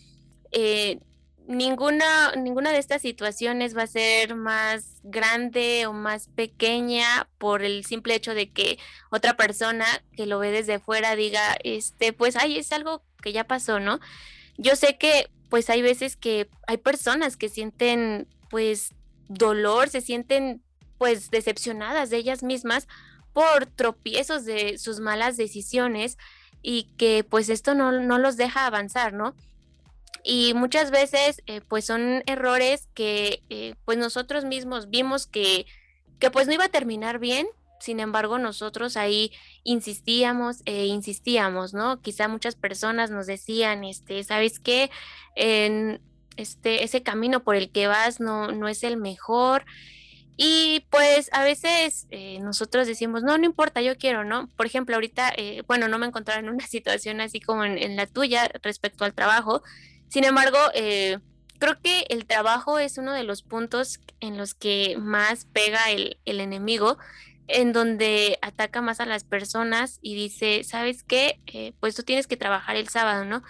Eh, 0.51 1.00
ninguna, 1.47 2.33
ninguna 2.36 2.71
de 2.71 2.77
estas 2.77 3.01
situaciones 3.01 3.75
va 3.75 3.83
a 3.83 3.88
ser 3.88 4.36
más 4.36 5.00
grande 5.03 5.88
o 5.88 5.93
más 5.93 6.27
pequeña 6.27 7.29
por 7.38 7.63
el 7.63 7.86
simple 7.86 8.15
hecho 8.15 8.33
de 8.33 8.51
que 8.51 8.77
otra 9.09 9.38
persona 9.38 9.86
que 10.15 10.25
lo 10.25 10.39
ve 10.39 10.51
desde 10.51 10.79
fuera 10.79 11.15
diga, 11.15 11.57
este, 11.63 12.13
pues, 12.13 12.36
ay, 12.36 12.57
es 12.57 12.71
algo 12.71 13.01
que 13.21 13.31
ya 13.31 13.45
pasó, 13.45 13.79
¿no? 13.79 14.00
Yo 14.57 14.75
sé 14.75 14.97
que, 14.97 15.29
pues, 15.50 15.69
hay 15.69 15.81
veces 15.81 16.17
que 16.17 16.50
hay 16.67 16.77
personas 16.77 17.38
que 17.38 17.50
sienten, 17.50 18.27
pues, 18.50 18.93
dolor, 19.29 19.89
se 19.89 20.01
sienten, 20.01 20.62
pues, 20.97 21.31
decepcionadas 21.31 22.09
de 22.09 22.17
ellas 22.17 22.43
mismas 22.43 22.88
por 23.31 23.67
tropiezos 23.67 24.45
de 24.45 24.77
sus 24.77 25.00
malas 25.00 25.38
decisiones 25.38 26.17
y 26.61 26.83
que, 26.97 27.23
pues, 27.23 27.49
esto 27.49 27.75
no, 27.75 27.91
no 27.91 28.17
los 28.17 28.37
deja 28.37 28.65
avanzar, 28.65 29.13
¿no? 29.13 29.33
y 30.27 30.53
muchas 30.53 30.91
veces 30.91 31.41
eh, 31.47 31.61
pues 31.69 31.85
son 31.85 32.21
errores 32.25 32.89
que 32.93 33.41
eh, 33.49 33.75
pues 33.85 33.97
nosotros 33.97 34.43
mismos 34.43 34.89
vimos 34.89 35.25
que, 35.25 35.65
que 36.19 36.29
pues 36.29 36.47
no 36.47 36.53
iba 36.53 36.65
a 36.65 36.69
terminar 36.69 37.17
bien, 37.17 37.47
sin 37.79 38.01
embargo 38.01 38.37
nosotros 38.37 38.97
ahí 38.97 39.31
insistíamos 39.63 40.63
e 40.65 40.87
insistíamos, 40.87 41.73
¿no? 41.73 42.01
Quizá 42.01 42.27
muchas 42.27 42.55
personas 42.55 43.09
nos 43.09 43.25
decían, 43.25 43.85
este, 43.85 44.21
¿sabes 44.25 44.59
qué? 44.59 44.91
Este, 45.35 46.83
ese 46.83 47.03
camino 47.03 47.43
por 47.43 47.55
el 47.55 47.71
que 47.71 47.87
vas 47.87 48.19
no, 48.19 48.51
no 48.51 48.67
es 48.67 48.83
el 48.83 48.97
mejor. 48.97 49.65
Y 50.38 50.86
pues 50.91 51.29
a 51.34 51.44
veces 51.44 52.08
eh, 52.12 52.39
nosotros 52.39 52.86
decimos, 52.88 53.24
no, 53.24 53.38
no 53.38 53.46
importa, 53.46 53.82
yo 53.82 53.98
quiero, 53.98 54.24
¿no? 54.24 54.48
Por 54.56 54.67
ejemplo, 54.67 54.96
ahorita, 54.96 55.34
bueno, 55.67 55.88
no 55.88 55.98
me 55.98 56.06
encontraba 56.06 56.39
en 56.39 56.50
una 56.50 56.67
situación 56.67 57.22
así 57.22 57.39
como 57.39 57.65
en 57.65 57.96
la 57.96 58.06
tuya 58.06 58.48
respecto 58.62 59.03
al 59.03 59.13
trabajo, 59.13 59.63
sin 60.10 60.24
embargo, 60.24 60.58
eh, 60.74 61.20
creo 61.60 61.79
que 61.82 62.06
el 62.10 62.25
trabajo 62.25 62.79
es 62.79 62.98
uno 62.98 63.13
de 63.13 63.24
los 63.24 63.44
puntos 63.44 64.00
en 64.20 64.38
los 64.38 64.53
que 64.53 64.96
más 64.98 65.46
pega 65.46 65.91
el, 65.91 66.17
enemigo, 66.25 66.98
en 67.48 67.74
donde 67.74 68.38
ataca 68.41 68.82
más 68.82 69.00
a 69.00 69.06
las 69.06 69.24
personas 69.24 70.00
y 70.01 70.15
dice, 70.15 70.63
¿sabes 70.63 71.03
qué? 71.03 71.39
Eh, 71.48 71.74
pues 71.79 71.96
tú 71.96 72.03
tienes 72.03 72.27
que 72.27 72.38
trabajar 72.38 72.75
el 72.75 72.88
sábado, 72.89 73.25
¿no? 73.25 73.44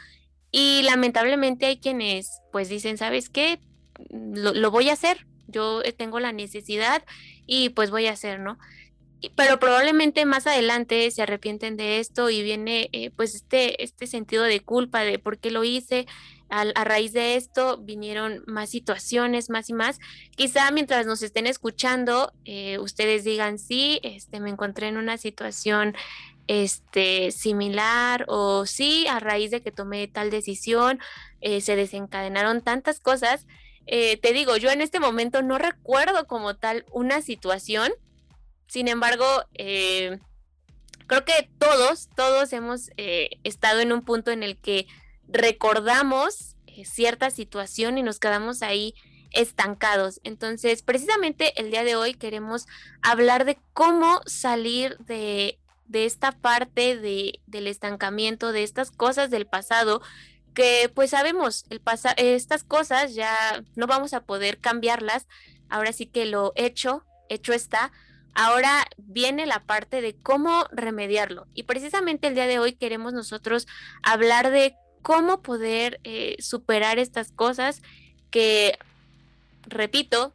Y 0.52 0.82
lamentablemente 0.84 1.66
hay 1.68 1.78
quienes 1.78 2.42
pues 2.52 2.70
dicen, 2.70 2.98
¿sabes 2.98 3.30
qué? 3.30 3.60
Lo, 4.10 4.54
lo 4.54 4.72
voy 4.72 4.90
a 4.90 4.94
hacer, 4.94 5.26
yo 5.48 5.82
eh, 5.84 5.94
tengo 5.94 6.20
la 6.20 6.32
necesidad 6.32 7.04
y 7.46 7.70
pues 7.70 7.92
voy 7.92 8.08
a 8.08 8.14
hacer, 8.14 8.40
¿no? 8.40 8.58
pero 9.36 9.60
probablemente 9.60 10.26
más 10.26 10.46
adelante 10.46 11.10
se 11.10 11.24
arrepienten 11.24 11.76
de 11.76 12.00
esto 12.00 12.30
y 12.30 12.44
viene 12.44 12.92
pues 13.16 13.34
este, 13.34 13.84
este 13.84 14.06
sentido 14.06 14.44
de 14.44 14.60
culpa 14.60 15.02
de 15.02 15.18
por 15.18 15.40
qué 15.40 15.50
lo 15.50 15.64
hice, 15.64 16.06
a, 16.50 16.84
raíz 16.84 17.14
de 17.14 17.36
esto 17.36 17.78
vinieron 17.78 18.44
más 18.48 18.70
situaciones, 18.70 19.50
más 19.50 19.70
y 19.70 19.74
más. 19.74 20.00
Quizá 20.36 20.72
mientras 20.72 21.06
nos 21.06 21.22
estén 21.22 21.48
escuchando, 21.48 22.32
eh, 22.46 22.80
ustedes 22.80 23.24
digan, 23.24 23.60
sí, 23.60 24.00
este, 24.04 24.40
me 24.40 24.50
encontré 24.50 24.88
en 24.88 24.98
una 24.98 25.18
situación 25.18 25.96
este, 26.48 27.32
similar 27.32 28.26
o 28.28 28.66
sí, 28.66 29.06
a 29.08 29.20
raíz 29.20 29.52
de 29.52 29.62
que 29.62 29.72
tomé 29.72 30.08
tal 30.08 30.30
decisión, 30.30 31.00
eh, 31.42 31.60
se 31.62 31.76
desencadenaron 31.76 32.62
tantas 32.62 33.00
cosas. 33.00 33.46
Eh, 33.88 34.18
te 34.18 34.34
digo, 34.34 34.58
yo 34.58 34.70
en 34.70 34.82
este 34.82 35.00
momento 35.00 35.42
no 35.42 35.58
recuerdo 35.58 36.28
como 36.28 36.56
tal 36.56 36.86
una 36.92 37.22
situación, 37.22 37.92
sin 38.68 38.88
embargo, 38.90 39.26
creo 39.56 41.24
que 41.26 41.50
todos, 41.58 42.10
todos 42.16 42.52
hemos 42.52 42.90
estado 42.98 43.80
en 43.80 43.94
un 43.94 44.02
punto 44.04 44.32
en 44.32 44.44
el 44.44 44.58
que 44.58 44.88
recordamos 45.28 46.56
eh, 46.68 46.86
cierta 46.86 47.32
situación 47.32 47.98
y 47.98 48.04
nos 48.04 48.20
quedamos 48.20 48.62
ahí 48.62 48.94
estancados. 49.32 50.22
Entonces, 50.24 50.84
precisamente 50.84 51.60
el 51.60 51.72
día 51.72 51.84
de 51.84 51.96
hoy 51.96 52.14
queremos 52.14 52.66
hablar 53.02 53.46
de 53.46 53.58
cómo 53.74 54.22
salir 54.26 54.98
de, 55.00 55.60
esta 55.92 56.32
parte 56.32 56.98
de, 56.98 57.40
del 57.46 57.68
estancamiento, 57.68 58.52
de 58.52 58.64
estas 58.64 58.92
cosas 58.92 59.30
del 59.30 59.48
pasado 59.48 60.02
que 60.58 60.92
pues 60.92 61.12
sabemos, 61.12 61.66
el 61.70 61.80
estas 62.18 62.64
cosas 62.64 63.14
ya 63.14 63.64
no 63.76 63.86
vamos 63.86 64.16
a 64.16 64.24
poder 64.24 64.58
cambiarlas. 64.58 65.28
Ahora 65.70 65.94
sí 65.94 66.08
que 66.08 66.26
lo 66.26 66.52
hecho, 66.56 67.06
hecho 67.30 67.54
está. 67.54 67.92
Ahora 68.34 68.88
viene 68.98 69.46
la 69.46 69.64
parte 69.66 70.02
de 70.02 70.16
cómo 70.16 70.66
remediarlo. 70.72 71.46
Y 71.54 71.64
precisamente 71.64 72.26
el 72.26 72.34
día 72.34 72.48
de 72.48 72.58
hoy 72.58 72.74
queremos 72.74 73.14
nosotros 73.14 73.68
hablar 74.02 74.50
de 74.50 74.74
cómo 75.04 75.44
poder 75.44 76.00
eh, 76.04 76.38
superar 76.40 76.98
estas 76.98 77.32
cosas 77.32 77.84
que, 78.32 78.80
repito, 79.68 80.34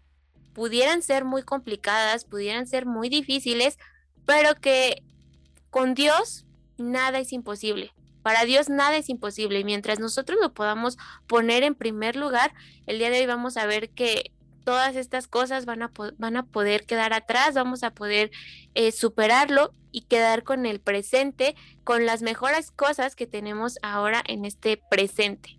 pudieran 0.52 1.02
ser 1.02 1.24
muy 1.24 1.42
complicadas, 1.42 2.26
pudieran 2.26 2.68
ser 2.68 2.86
muy 2.86 3.08
difíciles, 3.08 3.76
pero 4.24 4.54
que 4.54 5.02
con 5.70 5.94
Dios 5.94 6.44
nada 6.78 7.18
es 7.18 7.32
imposible. 7.32 7.92
Para 8.22 8.44
Dios 8.44 8.68
nada 8.68 8.96
es 8.96 9.08
imposible 9.08 9.60
y 9.60 9.64
mientras 9.64 9.98
nosotros 10.00 10.38
lo 10.40 10.52
podamos 10.52 10.98
poner 11.26 11.62
en 11.62 11.74
primer 11.74 12.16
lugar, 12.16 12.54
el 12.86 12.98
día 12.98 13.10
de 13.10 13.20
hoy 13.20 13.26
vamos 13.26 13.56
a 13.56 13.66
ver 13.66 13.90
que 13.90 14.32
todas 14.64 14.96
estas 14.96 15.26
cosas 15.26 15.64
van 15.64 15.82
a, 15.82 15.90
van 16.18 16.36
a 16.36 16.44
poder 16.44 16.86
quedar 16.86 17.12
atrás, 17.12 17.54
vamos 17.54 17.82
a 17.82 17.92
poder 17.92 18.30
eh, 18.74 18.92
superarlo 18.92 19.72
y 19.90 20.02
quedar 20.02 20.42
con 20.42 20.66
el 20.66 20.80
presente, 20.80 21.54
con 21.84 22.06
las 22.06 22.22
mejores 22.22 22.70
cosas 22.70 23.16
que 23.16 23.26
tenemos 23.26 23.78
ahora 23.82 24.22
en 24.26 24.44
este 24.44 24.80
presente. 24.90 25.58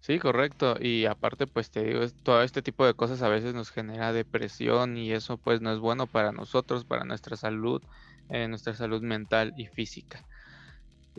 Sí, 0.00 0.18
correcto. 0.18 0.76
Y 0.80 1.06
aparte, 1.06 1.46
pues 1.46 1.70
te 1.70 1.84
digo, 1.84 2.00
todo 2.22 2.42
este 2.42 2.62
tipo 2.62 2.86
de 2.86 2.94
cosas 2.94 3.22
a 3.22 3.28
veces 3.28 3.54
nos 3.54 3.70
genera 3.70 4.12
depresión 4.12 4.96
y 4.96 5.12
eso 5.12 5.38
pues 5.38 5.60
no 5.60 5.72
es 5.72 5.78
bueno 5.78 6.06
para 6.06 6.32
nosotros, 6.32 6.84
para 6.84 7.04
nuestra 7.04 7.36
salud, 7.36 7.82
eh, 8.28 8.48
nuestra 8.48 8.74
salud 8.74 9.02
mental 9.02 9.54
y 9.56 9.66
física. 9.66 10.24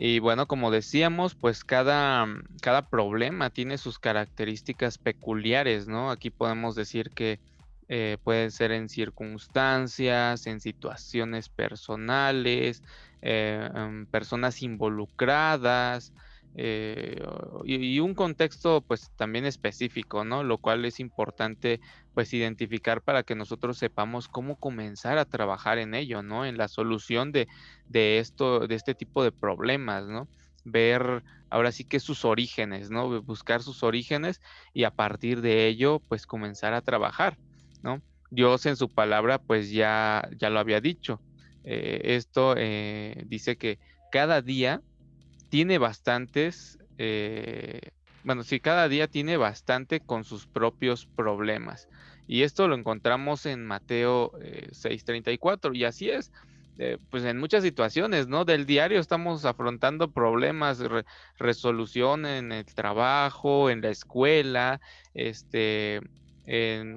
Y 0.02 0.18
bueno, 0.18 0.46
como 0.46 0.70
decíamos, 0.70 1.34
pues 1.34 1.62
cada, 1.62 2.26
cada 2.62 2.88
problema 2.88 3.50
tiene 3.50 3.76
sus 3.76 3.98
características 3.98 4.96
peculiares, 4.96 5.88
¿no? 5.88 6.10
Aquí 6.10 6.30
podemos 6.30 6.74
decir 6.74 7.10
que 7.12 7.42
eh, 7.86 8.16
pueden 8.22 8.50
ser 8.50 8.72
en 8.72 8.88
circunstancias, 8.88 10.46
en 10.46 10.60
situaciones 10.60 11.50
personales, 11.50 12.82
eh, 13.20 13.68
personas 14.10 14.62
involucradas, 14.62 16.14
eh, 16.56 17.22
y, 17.64 18.00
un 18.00 18.14
contexto 18.14 18.80
pues 18.80 19.10
también 19.16 19.44
específico, 19.46 20.24
¿no? 20.24 20.42
Lo 20.42 20.58
cual 20.58 20.84
es 20.84 20.98
importante 20.98 21.80
pues 22.12 22.32
identificar 22.34 23.02
para 23.02 23.22
que 23.22 23.36
nosotros 23.36 23.78
sepamos 23.78 24.26
cómo 24.28 24.56
comenzar 24.56 25.18
a 25.18 25.24
trabajar 25.24 25.78
en 25.78 25.94
ello, 25.94 26.22
¿no? 26.22 26.44
En 26.44 26.58
la 26.58 26.68
solución 26.68 27.30
de, 27.32 27.46
de 27.86 28.18
esto, 28.18 28.66
de 28.66 28.74
este 28.74 28.94
tipo 28.94 29.22
de 29.22 29.32
problemas, 29.32 30.06
¿no? 30.06 30.28
Ver 30.64 31.22
ahora 31.50 31.72
sí 31.72 31.84
que 31.84 32.00
sus 32.00 32.24
orígenes, 32.24 32.90
¿no? 32.90 33.22
Buscar 33.22 33.62
sus 33.62 33.82
orígenes 33.82 34.40
y 34.74 34.84
a 34.84 34.90
partir 34.90 35.42
de 35.42 35.66
ello 35.66 36.00
pues 36.08 36.26
comenzar 36.26 36.74
a 36.74 36.82
trabajar, 36.82 37.38
¿no? 37.82 38.02
Dios 38.30 38.66
en 38.66 38.76
su 38.76 38.88
palabra 38.88 39.38
pues 39.38 39.70
ya, 39.70 40.28
ya 40.36 40.50
lo 40.50 40.58
había 40.58 40.80
dicho. 40.80 41.20
Eh, 41.62 42.00
esto 42.16 42.54
eh, 42.56 43.24
dice 43.26 43.56
que 43.56 43.78
cada 44.10 44.42
día 44.42 44.82
tiene 45.50 45.78
bastantes, 45.78 46.78
eh, 46.96 47.90
bueno, 48.24 48.44
sí, 48.44 48.60
cada 48.60 48.88
día 48.88 49.08
tiene 49.08 49.36
bastante 49.36 50.00
con 50.00 50.24
sus 50.24 50.46
propios 50.46 51.06
problemas. 51.06 51.88
Y 52.26 52.42
esto 52.42 52.68
lo 52.68 52.76
encontramos 52.76 53.44
en 53.46 53.66
Mateo 53.66 54.32
6:34, 54.70 55.72
eh, 55.72 55.78
y 55.78 55.84
así 55.84 56.08
es. 56.08 56.32
Eh, 56.78 56.96
pues 57.10 57.24
en 57.24 57.38
muchas 57.38 57.62
situaciones, 57.62 58.28
¿no? 58.28 58.44
Del 58.44 58.64
diario 58.64 59.00
estamos 59.00 59.44
afrontando 59.44 60.12
problemas, 60.12 60.82
resolución 61.38 62.24
en 62.24 62.52
el 62.52 62.64
trabajo, 62.64 63.68
en 63.68 63.82
la 63.82 63.90
escuela, 63.90 64.80
este, 65.12 66.00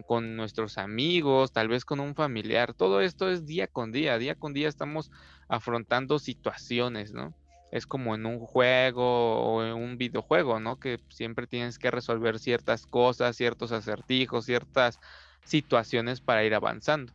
con 0.06 0.36
nuestros 0.38 0.78
amigos, 0.78 1.52
tal 1.52 1.68
vez 1.68 1.86
con 1.86 2.00
un 2.00 2.16
familiar. 2.16 2.74
Todo 2.74 3.02
esto 3.02 3.30
es 3.30 3.46
día 3.46 3.68
con 3.68 3.92
día, 3.92 4.18
día 4.18 4.36
con 4.36 4.54
día 4.54 4.70
estamos 4.70 5.12
afrontando 5.50 6.18
situaciones, 6.18 7.14
¿no? 7.14 7.34
Es 7.74 7.88
como 7.88 8.14
en 8.14 8.28
un 8.28 8.38
juego 8.38 9.42
o 9.42 9.66
en 9.66 9.74
un 9.74 9.98
videojuego, 9.98 10.60
¿no? 10.60 10.80
Que 10.80 11.00
siempre 11.10 11.48
tienes 11.48 11.80
que 11.80 11.90
resolver 11.90 12.38
ciertas 12.38 12.86
cosas, 12.86 13.36
ciertos 13.36 13.72
acertijos, 13.72 14.46
ciertas 14.46 15.00
situaciones 15.44 16.22
para 16.22 16.44
ir 16.44 16.54
avanzando. 16.54 17.14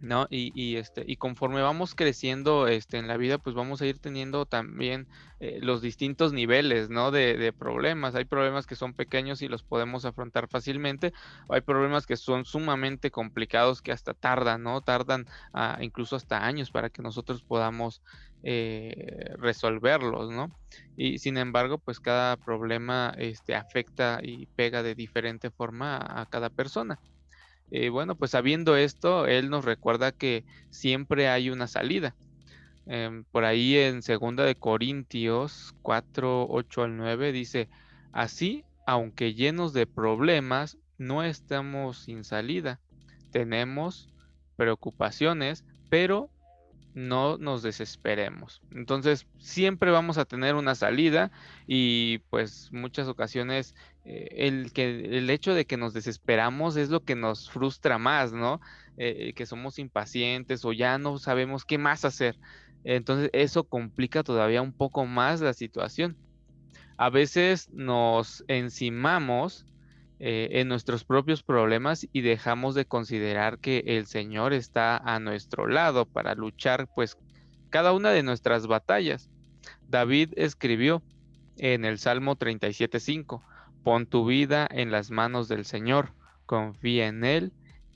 ¿no? 0.00 0.26
Y, 0.30 0.52
y, 0.54 0.76
este, 0.76 1.02
y 1.06 1.16
conforme 1.16 1.60
vamos 1.60 1.94
creciendo 1.94 2.68
este, 2.68 2.98
en 2.98 3.08
la 3.08 3.16
vida, 3.16 3.38
pues 3.38 3.56
vamos 3.56 3.80
a 3.80 3.86
ir 3.86 3.98
teniendo 3.98 4.46
también 4.46 5.08
eh, 5.40 5.58
los 5.62 5.82
distintos 5.82 6.32
niveles, 6.32 6.90
¿no? 6.90 7.10
De, 7.10 7.52
problemas. 7.52 8.14
Hay 8.14 8.24
problemas 8.24 8.66
que 8.66 8.76
son 8.76 8.92
pequeños 8.94 9.42
y 9.42 9.48
los 9.48 9.62
podemos 9.62 10.04
afrontar 10.04 10.48
fácilmente, 10.48 11.12
hay 11.48 11.62
problemas 11.62 12.06
que 12.06 12.16
son 12.16 12.44
sumamente 12.44 13.10
complicados 13.10 13.82
que 13.82 13.92
hasta 13.92 14.14
tardan, 14.14 14.62
¿no? 14.62 14.80
Tardan 14.82 15.26
ah, 15.52 15.78
incluso 15.80 16.16
hasta 16.16 16.44
años 16.44 16.70
para 16.70 16.90
que 16.90 17.02
nosotros 17.02 17.42
podamos 17.42 18.02
eh, 18.42 19.34
resolverlos, 19.38 20.30
¿no? 20.30 20.50
Y 20.96 21.18
sin 21.18 21.36
embargo, 21.36 21.78
pues 21.78 22.00
cada 22.00 22.36
problema 22.36 23.14
este, 23.18 23.54
afecta 23.54 24.20
y 24.22 24.46
pega 24.46 24.82
de 24.82 24.94
diferente 24.94 25.50
forma 25.50 25.96
a 25.98 26.26
cada 26.26 26.50
persona. 26.50 26.98
Eh, 27.70 27.88
bueno, 27.90 28.14
pues 28.14 28.30
sabiendo 28.30 28.76
esto, 28.76 29.26
él 29.26 29.50
nos 29.50 29.64
recuerda 29.64 30.12
que 30.12 30.44
siempre 30.70 31.28
hay 31.28 31.50
una 31.50 31.66
salida. 31.66 32.14
Em, 32.86 33.24
por 33.24 33.44
ahí 33.44 33.76
en 33.76 34.02
segunda 34.02 34.44
de 34.44 34.54
Corintios 34.54 35.74
4, 35.82 36.46
8 36.48 36.82
al 36.84 36.96
9 36.96 37.32
dice, 37.32 37.68
así, 38.12 38.64
aunque 38.86 39.34
llenos 39.34 39.74
de 39.74 39.86
problemas, 39.86 40.78
no 40.96 41.22
estamos 41.22 41.98
sin 41.98 42.24
salida. 42.24 42.80
Tenemos 43.30 44.08
preocupaciones, 44.56 45.64
pero 45.90 46.30
no 46.94 47.38
nos 47.38 47.62
desesperemos. 47.62 48.60
Entonces, 48.72 49.26
siempre 49.38 49.90
vamos 49.90 50.18
a 50.18 50.24
tener 50.24 50.54
una 50.54 50.74
salida 50.74 51.30
y 51.66 52.18
pues 52.30 52.70
muchas 52.72 53.08
ocasiones 53.08 53.74
eh, 54.04 54.28
el, 54.46 54.72
que, 54.72 55.18
el 55.18 55.30
hecho 55.30 55.54
de 55.54 55.66
que 55.66 55.76
nos 55.76 55.94
desesperamos 55.94 56.76
es 56.76 56.88
lo 56.88 57.04
que 57.04 57.14
nos 57.14 57.50
frustra 57.50 57.98
más, 57.98 58.32
¿no? 58.32 58.60
Eh, 58.96 59.32
que 59.34 59.46
somos 59.46 59.78
impacientes 59.78 60.64
o 60.64 60.72
ya 60.72 60.98
no 60.98 61.18
sabemos 61.18 61.64
qué 61.64 61.78
más 61.78 62.04
hacer. 62.04 62.38
Entonces, 62.84 63.30
eso 63.32 63.64
complica 63.64 64.22
todavía 64.22 64.62
un 64.62 64.72
poco 64.72 65.04
más 65.06 65.40
la 65.40 65.52
situación. 65.52 66.16
A 66.96 67.10
veces 67.10 67.70
nos 67.70 68.44
encimamos 68.48 69.66
eh, 70.20 70.48
en 70.60 70.68
nuestros 70.68 71.04
propios 71.04 71.42
problemas 71.42 72.06
y 72.12 72.22
dejamos 72.22 72.74
de 72.74 72.86
considerar 72.86 73.58
que 73.58 73.84
el 73.86 74.06
Señor 74.06 74.52
está 74.52 74.96
a 74.96 75.20
nuestro 75.20 75.68
lado 75.68 76.06
para 76.06 76.34
luchar 76.34 76.88
pues 76.94 77.16
cada 77.70 77.92
una 77.92 78.10
de 78.10 78.22
nuestras 78.22 78.66
batallas. 78.66 79.30
David 79.88 80.32
escribió 80.36 81.02
en 81.56 81.84
el 81.84 81.98
Salmo 81.98 82.36
37.5, 82.36 83.42
pon 83.84 84.06
tu 84.06 84.26
vida 84.26 84.66
en 84.70 84.90
las 84.90 85.10
manos 85.10 85.48
del 85.48 85.64
Señor, 85.64 86.12
confía 86.46 87.06
en 87.06 87.24
Él 87.24 87.52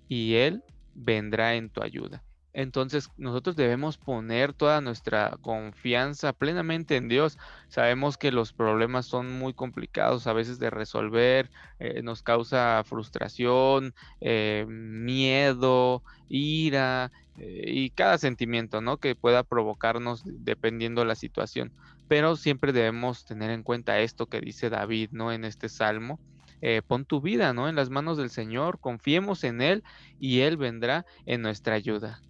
y 0.09 0.35
Él 0.35 0.63
vendrá 0.95 1.55
en 1.55 1.71
tu 1.71 1.83
ayuda. 1.83 2.23
Entonces 2.55 3.09
nosotros 3.17 3.57
debemos 3.57 3.97
poner 3.97 4.53
toda 4.53 4.83
nuestra 4.83 5.39
confianza 5.41 6.35
plenamente 6.35 6.97
en 6.97 7.09
Dios. 7.09 7.39
Sabemos 7.69 8.19
que 8.19 8.31
los 8.31 8.53
problemas 8.53 9.07
son 9.07 9.39
muy 9.39 9.55
complicados 9.55 10.27
a 10.27 10.35
veces 10.35 10.59
de 10.59 10.69
resolver, 10.69 11.51
eh, 11.79 12.03
nos 12.03 12.23
causa 12.23 12.83
frustración, 12.85 13.95
eh, 14.21 14.67
miedo, 14.69 16.03
ira 16.29 17.11
eh, 17.39 17.65
y 17.67 17.91
cada 17.91 18.19
sentimiento 18.19 18.83
¿no? 18.83 18.99
que 18.99 19.15
pueda 19.15 19.45
provocarnos 19.45 20.23
dependiendo 20.27 21.07
la 21.07 21.15
situación. 21.15 21.73
Pero 22.07 22.37
siempre 22.37 22.73
debemos 22.75 23.25
tener 23.25 23.51
en 23.51 23.63
cuenta 23.63 24.01
esto 24.01 24.27
que 24.27 24.43
dice 24.43 24.69
David 24.69 25.09
¿no? 25.13 25.33
en 25.33 25.47
este 25.47 25.71
salmo. 25.71 26.21
pon 26.87 27.07
tu 27.07 27.23
vida 27.23 27.55
¿no? 27.55 27.69
en 27.69 27.77
las 27.77 27.89
manos 27.89 28.19
del 28.19 28.29
Señor, 28.29 28.79
confiemos 28.79 29.43
en 29.43 29.63
Él 29.63 29.83
y 30.21 30.41
Él 30.41 30.59
vendrá 30.59 31.07
en 31.25 31.41
nuestra 31.41 31.75
ayuda. 31.75 32.21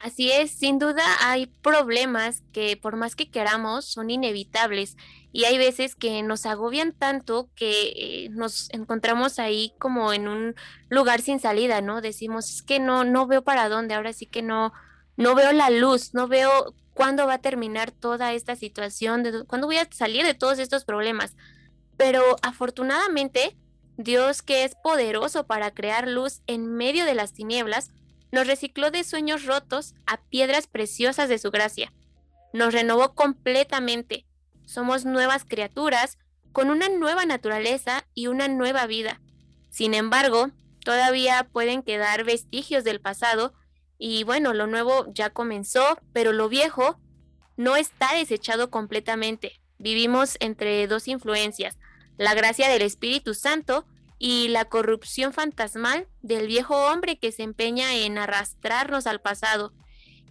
Así 0.00 0.30
es, 0.30 0.52
sin 0.52 0.78
duda 0.78 1.02
hay 1.20 1.46
problemas 1.46 2.44
que 2.52 2.76
por 2.76 2.96
más 2.96 3.16
que 3.16 3.30
queramos 3.30 3.84
son 3.84 4.10
inevitables 4.10 4.96
y 5.32 5.44
hay 5.44 5.58
veces 5.58 5.96
que 5.96 6.22
nos 6.22 6.46
agobian 6.46 6.92
tanto 6.92 7.50
que 7.56 7.92
eh, 7.96 8.28
nos 8.30 8.70
encontramos 8.72 9.38
ahí 9.40 9.72
como 9.78 10.12
en 10.12 10.28
un 10.28 10.54
lugar 10.88 11.20
sin 11.20 11.40
salida, 11.40 11.80
¿no? 11.80 12.00
Decimos, 12.00 12.48
es 12.48 12.62
que 12.62 12.78
no 12.78 13.04
no 13.04 13.26
veo 13.26 13.42
para 13.42 13.68
dónde, 13.68 13.94
ahora 13.94 14.12
sí 14.12 14.26
que 14.26 14.42
no 14.42 14.72
no 15.16 15.34
veo 15.34 15.52
la 15.52 15.68
luz, 15.70 16.14
no 16.14 16.28
veo 16.28 16.74
cuándo 16.94 17.26
va 17.26 17.34
a 17.34 17.40
terminar 17.40 17.90
toda 17.90 18.32
esta 18.34 18.56
situación, 18.56 19.22
de, 19.22 19.44
cuándo 19.46 19.66
voy 19.66 19.78
a 19.78 19.88
salir 19.90 20.24
de 20.24 20.34
todos 20.34 20.58
estos 20.60 20.84
problemas. 20.84 21.36
Pero 21.96 22.36
afortunadamente, 22.42 23.56
Dios 23.96 24.42
que 24.42 24.64
es 24.64 24.76
poderoso 24.76 25.46
para 25.46 25.72
crear 25.72 26.08
luz 26.08 26.42
en 26.46 26.72
medio 26.72 27.04
de 27.04 27.14
las 27.14 27.32
tinieblas, 27.32 27.90
nos 28.32 28.46
recicló 28.46 28.90
de 28.90 29.04
sueños 29.04 29.44
rotos 29.44 29.94
a 30.06 30.20
piedras 30.20 30.66
preciosas 30.66 31.28
de 31.28 31.38
su 31.38 31.50
gracia. 31.50 31.92
Nos 32.52 32.72
renovó 32.72 33.14
completamente. 33.14 34.26
Somos 34.64 35.04
nuevas 35.04 35.44
criaturas 35.44 36.18
con 36.52 36.70
una 36.70 36.88
nueva 36.88 37.24
naturaleza 37.24 38.06
y 38.14 38.26
una 38.26 38.48
nueva 38.48 38.86
vida. 38.86 39.20
Sin 39.70 39.94
embargo, 39.94 40.50
todavía 40.84 41.48
pueden 41.52 41.82
quedar 41.82 42.24
vestigios 42.24 42.84
del 42.84 43.00
pasado 43.00 43.54
y 43.98 44.24
bueno, 44.24 44.54
lo 44.54 44.66
nuevo 44.66 45.06
ya 45.12 45.30
comenzó, 45.30 45.98
pero 46.12 46.32
lo 46.32 46.48
viejo 46.48 46.98
no 47.56 47.76
está 47.76 48.14
desechado 48.14 48.70
completamente. 48.70 49.60
Vivimos 49.78 50.36
entre 50.40 50.86
dos 50.86 51.08
influencias, 51.08 51.76
la 52.16 52.34
gracia 52.34 52.68
del 52.68 52.82
Espíritu 52.82 53.34
Santo 53.34 53.86
y 54.18 54.48
la 54.48 54.64
corrupción 54.66 55.32
fantasmal 55.32 56.08
del 56.22 56.46
viejo 56.46 56.76
hombre 56.76 57.18
que 57.18 57.32
se 57.32 57.42
empeña 57.42 57.94
en 57.94 58.18
arrastrarnos 58.18 59.06
al 59.06 59.20
pasado. 59.20 59.72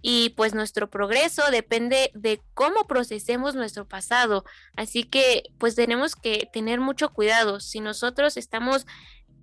Y 0.00 0.30
pues 0.30 0.54
nuestro 0.54 0.88
progreso 0.90 1.42
depende 1.50 2.12
de 2.14 2.40
cómo 2.54 2.86
procesemos 2.86 3.54
nuestro 3.54 3.88
pasado. 3.88 4.44
Así 4.76 5.04
que 5.04 5.50
pues 5.58 5.74
tenemos 5.74 6.14
que 6.14 6.48
tener 6.52 6.80
mucho 6.80 7.12
cuidado. 7.12 7.58
Si 7.58 7.80
nosotros 7.80 8.36
estamos 8.36 8.86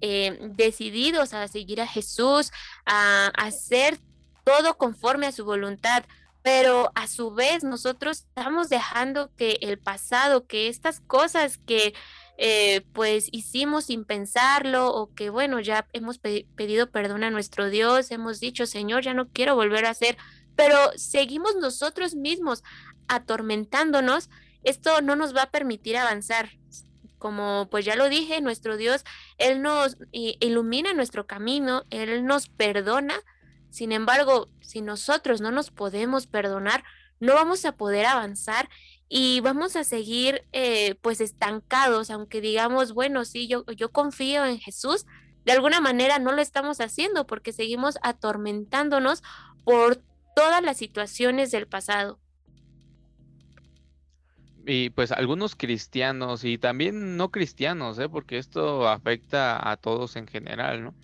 eh, 0.01 0.37
decididos 0.55 1.33
a 1.33 1.47
seguir 1.47 1.81
a 1.81 1.87
Jesús, 1.87 2.51
a 2.85 3.27
hacer 3.35 3.99
todo 4.45 4.77
conforme 4.77 5.27
a 5.27 5.31
su 5.31 5.43
voluntad, 5.43 6.05
pero 6.45 6.91
a 6.93 7.07
su 7.07 7.31
vez 7.31 7.63
nosotros 7.63 8.19
estamos 8.19 8.69
dejando 8.69 9.31
que 9.35 9.57
el 9.61 9.79
pasado, 9.79 10.45
que 10.45 10.67
estas 10.67 10.99
cosas 10.99 11.57
que 11.57 11.95
eh, 12.37 12.85
pues 12.91 13.29
hicimos 13.31 13.85
sin 13.85 14.03
pensarlo 14.03 14.93
o 14.93 15.13
que 15.13 15.29
bueno, 15.29 15.59
ya 15.61 15.87
hemos 15.93 16.19
pedido 16.19 16.89
perdón 16.91 17.23
a 17.23 17.31
nuestro 17.31 17.69
Dios, 17.69 18.11
hemos 18.11 18.39
dicho, 18.39 18.65
Señor, 18.65 19.03
ya 19.03 19.13
no 19.13 19.29
quiero 19.29 19.55
volver 19.55 19.85
a 19.85 19.91
hacer, 19.91 20.17
pero 20.55 20.77
seguimos 20.95 21.55
nosotros 21.55 22.15
mismos 22.15 22.63
atormentándonos, 23.07 24.29
esto 24.63 25.01
no 25.01 25.15
nos 25.15 25.35
va 25.35 25.43
a 25.43 25.51
permitir 25.51 25.97
avanzar. 25.97 26.49
Como 27.17 27.69
pues 27.71 27.85
ya 27.85 27.95
lo 27.95 28.09
dije, 28.09 28.41
nuestro 28.41 28.77
Dios, 28.77 29.03
Él 29.37 29.61
nos 29.61 29.97
ilumina 30.11 30.93
nuestro 30.93 31.25
camino, 31.25 31.83
Él 31.89 32.25
nos 32.25 32.49
perdona. 32.49 33.15
Sin 33.69 33.91
embargo, 33.91 34.49
si 34.59 34.81
nosotros 34.81 35.41
no 35.41 35.51
nos 35.51 35.71
podemos 35.71 36.27
perdonar, 36.27 36.83
no 37.19 37.33
vamos 37.33 37.65
a 37.65 37.73
poder 37.73 38.05
avanzar 38.05 38.69
y 39.07 39.39
vamos 39.41 39.75
a 39.75 39.83
seguir 39.83 40.43
eh, 40.51 40.95
pues 41.01 41.21
estancados, 41.21 42.09
aunque 42.09 42.41
digamos, 42.41 42.93
bueno, 42.93 43.23
sí, 43.25 43.47
yo, 43.47 43.65
yo 43.67 43.91
confío 43.91 44.45
en 44.45 44.59
Jesús, 44.59 45.05
de 45.45 45.51
alguna 45.51 45.79
manera 45.79 46.17
no 46.17 46.31
lo 46.31 46.41
estamos 46.41 46.81
haciendo 46.81 47.27
porque 47.27 47.53
seguimos 47.53 47.99
atormentándonos 48.01 49.21
por 49.63 50.01
todas 50.35 50.63
las 50.63 50.77
situaciones 50.77 51.51
del 51.51 51.67
pasado. 51.67 52.19
Y 54.65 54.89
pues 54.89 55.11
algunos 55.11 55.55
cristianos 55.55 56.43
y 56.43 56.57
también 56.57 57.17
no 57.17 57.29
cristianos, 57.29 57.99
¿eh? 57.99 58.09
porque 58.09 58.39
esto 58.39 58.87
afecta 58.89 59.69
a 59.69 59.77
todos 59.77 60.15
en 60.15 60.25
general, 60.25 60.83
¿no? 60.83 60.95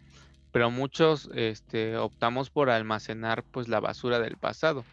Pero 0.52 0.72
muchos 0.72 1.30
este, 1.36 1.96
optamos 1.98 2.50
por 2.50 2.72
almacenar 2.72 3.44
pues 3.44 3.68
la 3.68 3.80
basura 3.80 4.20
del 4.20 4.38
pasado 4.38 4.84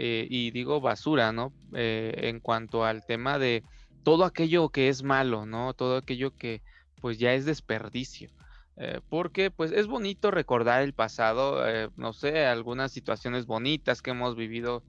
eh, 0.00 0.28
y 0.30 0.52
digo 0.52 0.80
basura, 0.80 1.32
¿no? 1.32 1.52
Eh, 1.74 2.14
en 2.28 2.38
cuanto 2.38 2.84
al 2.84 3.04
tema 3.04 3.36
de 3.40 3.64
todo 4.04 4.24
aquello 4.24 4.68
que 4.68 4.88
es 4.88 5.02
malo, 5.02 5.44
¿no? 5.44 5.74
Todo 5.74 5.96
aquello 5.96 6.30
que 6.36 6.62
pues 7.00 7.18
ya 7.18 7.34
es 7.34 7.44
desperdicio. 7.44 8.30
Eh, 8.76 9.00
porque 9.08 9.50
pues 9.50 9.72
es 9.72 9.88
bonito 9.88 10.30
recordar 10.30 10.82
el 10.82 10.92
pasado, 10.92 11.64
no 11.96 12.12
sé, 12.12 12.46
algunas 12.46 12.92
situaciones 12.92 13.46
bonitas 13.46 14.00
que 14.00 14.12
hemos 14.12 14.36
vivido 14.36 14.84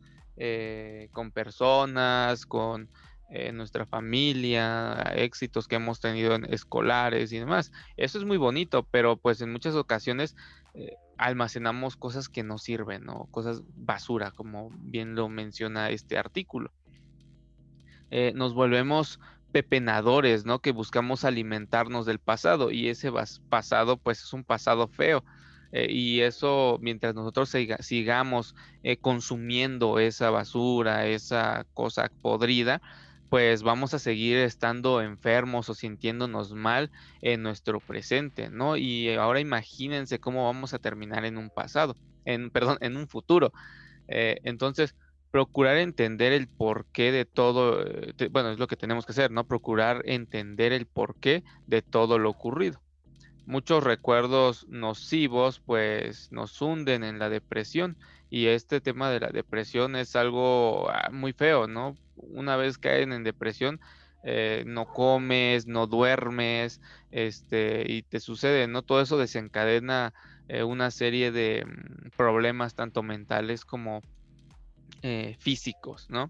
con 1.12 1.32
personas, 1.32 2.46
con 2.46 2.88
nuestra 3.54 3.86
familia, 3.86 5.02
éxitos 5.16 5.68
que 5.68 5.76
hemos 5.76 6.00
tenido 6.00 6.34
en 6.34 6.46
escolares 6.46 7.32
y 7.32 7.40
demás. 7.40 7.72
Eso 7.96 8.18
es 8.18 8.26
muy 8.26 8.38
bonito, 8.38 8.88
pero 8.90 9.18
pues 9.18 9.42
en 9.42 9.52
muchas 9.52 9.76
ocasiones 9.76 10.36
almacenamos 11.20 11.98
cosas 11.98 12.30
que 12.30 12.44
no 12.44 12.58
sirven, 12.58 13.04
¿no? 13.04 13.28
Cosas 13.30 13.62
basura, 13.76 14.32
como 14.32 14.72
bien 14.80 15.16
lo 15.16 15.28
menciona 15.28 15.90
este 15.90 16.18
artículo. 16.18 16.72
Eh, 18.10 18.32
nos 18.36 18.54
volvemos 18.54 19.20
pepenadores, 19.52 20.46
¿no? 20.46 20.60
Que 20.60 20.72
buscamos 20.72 21.26
alimentarnos 21.26 22.06
del 22.06 22.20
pasado 22.20 22.72
y 22.72 22.88
ese 22.88 23.12
pasado 23.50 23.98
pues 23.98 24.24
es 24.24 24.34
un 24.34 24.46
pasado 24.46 24.88
feo. 24.88 25.24
Eh, 25.72 25.88
y 25.92 26.22
eso, 26.22 26.80
mientras 26.82 27.14
nosotros 27.14 27.54
sigamos 27.82 28.56
eh, 28.82 28.98
consumiendo 28.98 30.00
esa 30.00 30.30
basura, 30.30 31.06
esa 31.06 31.66
cosa 31.74 32.10
podrida, 32.22 32.82
pues 33.30 33.62
vamos 33.64 33.94
a 33.94 34.00
seguir 34.00 34.38
estando 34.38 35.02
enfermos 35.02 35.70
o 35.70 35.76
sintiéndonos 35.76 36.54
mal 36.54 36.92
en 37.22 37.44
nuestro 37.44 37.80
presente, 37.80 38.50
¿no? 38.50 38.76
Y 38.76 39.14
ahora 39.14 39.40
imagínense 39.40 40.20
cómo 40.20 40.46
vamos 40.46 40.74
a 40.74 40.80
terminar 40.80 41.26
en 41.26 41.38
un 41.38 41.50
pasado, 41.50 41.96
en, 42.26 42.50
perdón, 42.50 42.78
en 42.82 42.98
un 42.98 43.08
futuro. 43.08 43.54
Eh, 44.08 44.40
entonces, 44.44 44.96
procurar 45.32 45.78
entender 45.78 46.34
el 46.34 46.48
porqué 46.48 47.12
de 47.12 47.26
todo, 47.26 47.86
eh, 47.86 48.14
bueno, 48.32 48.52
es 48.52 48.60
lo 48.60 48.68
que 48.68 48.76
tenemos 48.76 49.06
que 49.06 49.12
hacer, 49.12 49.30
¿no? 49.30 49.46
Procurar 49.46 50.02
entender 50.06 50.74
el 50.74 50.88
porqué 50.88 51.44
de 51.68 51.82
todo 51.84 52.18
lo 52.18 52.32
ocurrido. 52.32 52.82
Muchos 53.46 53.84
recuerdos 53.84 54.68
nocivos 54.70 55.60
pues 55.60 56.32
nos 56.32 56.62
hunden 56.62 57.04
en 57.04 57.18
la 57.18 57.30
depresión 57.30 57.98
y 58.30 58.48
este 58.48 58.80
tema 58.80 59.10
de 59.10 59.20
la 59.20 59.30
depresión 59.30 59.96
es 59.96 60.16
algo 60.16 60.90
ah, 60.90 61.10
muy 61.12 61.34
feo, 61.34 61.68
¿no? 61.68 61.96
Una 62.16 62.56
vez 62.56 62.78
caen 62.78 63.12
en 63.12 63.24
depresión, 63.24 63.80
eh, 64.24 64.64
no 64.68 64.86
comes, 64.86 65.66
no 65.66 65.88
duermes, 65.88 66.82
este, 67.12 67.86
y 67.92 68.04
te 68.04 68.20
sucede, 68.20 68.68
¿no? 68.68 68.84
Todo 68.84 69.02
eso 69.02 69.18
desencadena 69.18 70.14
eh, 70.48 70.64
una 70.64 70.92
serie 70.92 71.32
de 71.32 71.66
mm, 71.66 72.10
problemas 72.18 72.76
tanto 72.76 73.02
mentales 73.02 73.66
como 73.66 74.02
eh, 75.02 75.36
físicos, 75.40 76.10
¿no? 76.10 76.30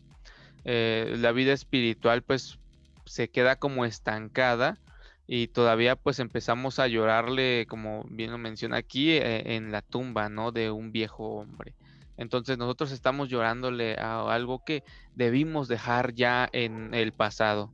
La 0.64 1.32
vida 1.32 1.54
espiritual 1.54 2.22
pues 2.22 2.60
se 3.06 3.30
queda 3.30 3.56
como 3.56 3.86
estancada 3.86 4.78
y 5.26 5.48
todavía 5.48 5.96
pues 5.96 6.20
empezamos 6.20 6.78
a 6.78 6.88
llorarle, 6.88 7.66
como 7.68 8.04
bien 8.12 8.30
lo 8.30 8.38
menciona 8.38 8.78
aquí, 8.78 9.18
en 9.20 9.72
la 9.72 9.82
tumba, 9.82 10.30
¿no? 10.30 10.52
De 10.52 10.70
un 10.70 10.92
viejo 10.92 11.40
hombre. 11.40 11.74
Entonces 12.20 12.58
nosotros 12.58 12.92
estamos 12.92 13.30
llorándole 13.30 13.96
a 13.98 14.22
algo 14.34 14.66
que 14.66 14.84
debimos 15.16 15.70
dejar 15.70 16.14
ya 16.14 16.50
en 16.52 16.94
el 16.94 17.14
pasado. 17.14 17.72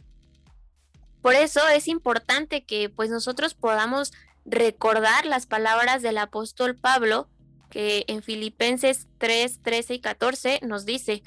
Por 1.24 1.34
eso 1.34 1.68
es 1.68 1.88
importante 1.88 2.64
que 2.64 2.92
pues 2.92 3.10
nosotros 3.10 3.56
podamos 3.56 4.14
recordar 4.46 5.26
las 5.26 5.48
palabras 5.48 6.04
del 6.04 6.20
apóstol 6.20 6.76
Pablo 6.76 7.28
que 7.72 8.06
en 8.08 8.22
Filipenses 8.22 9.08
3, 9.18 9.64
13 9.64 9.96
y 9.96 10.00
14 10.00 10.60
nos 10.62 10.86
dice, 10.86 11.24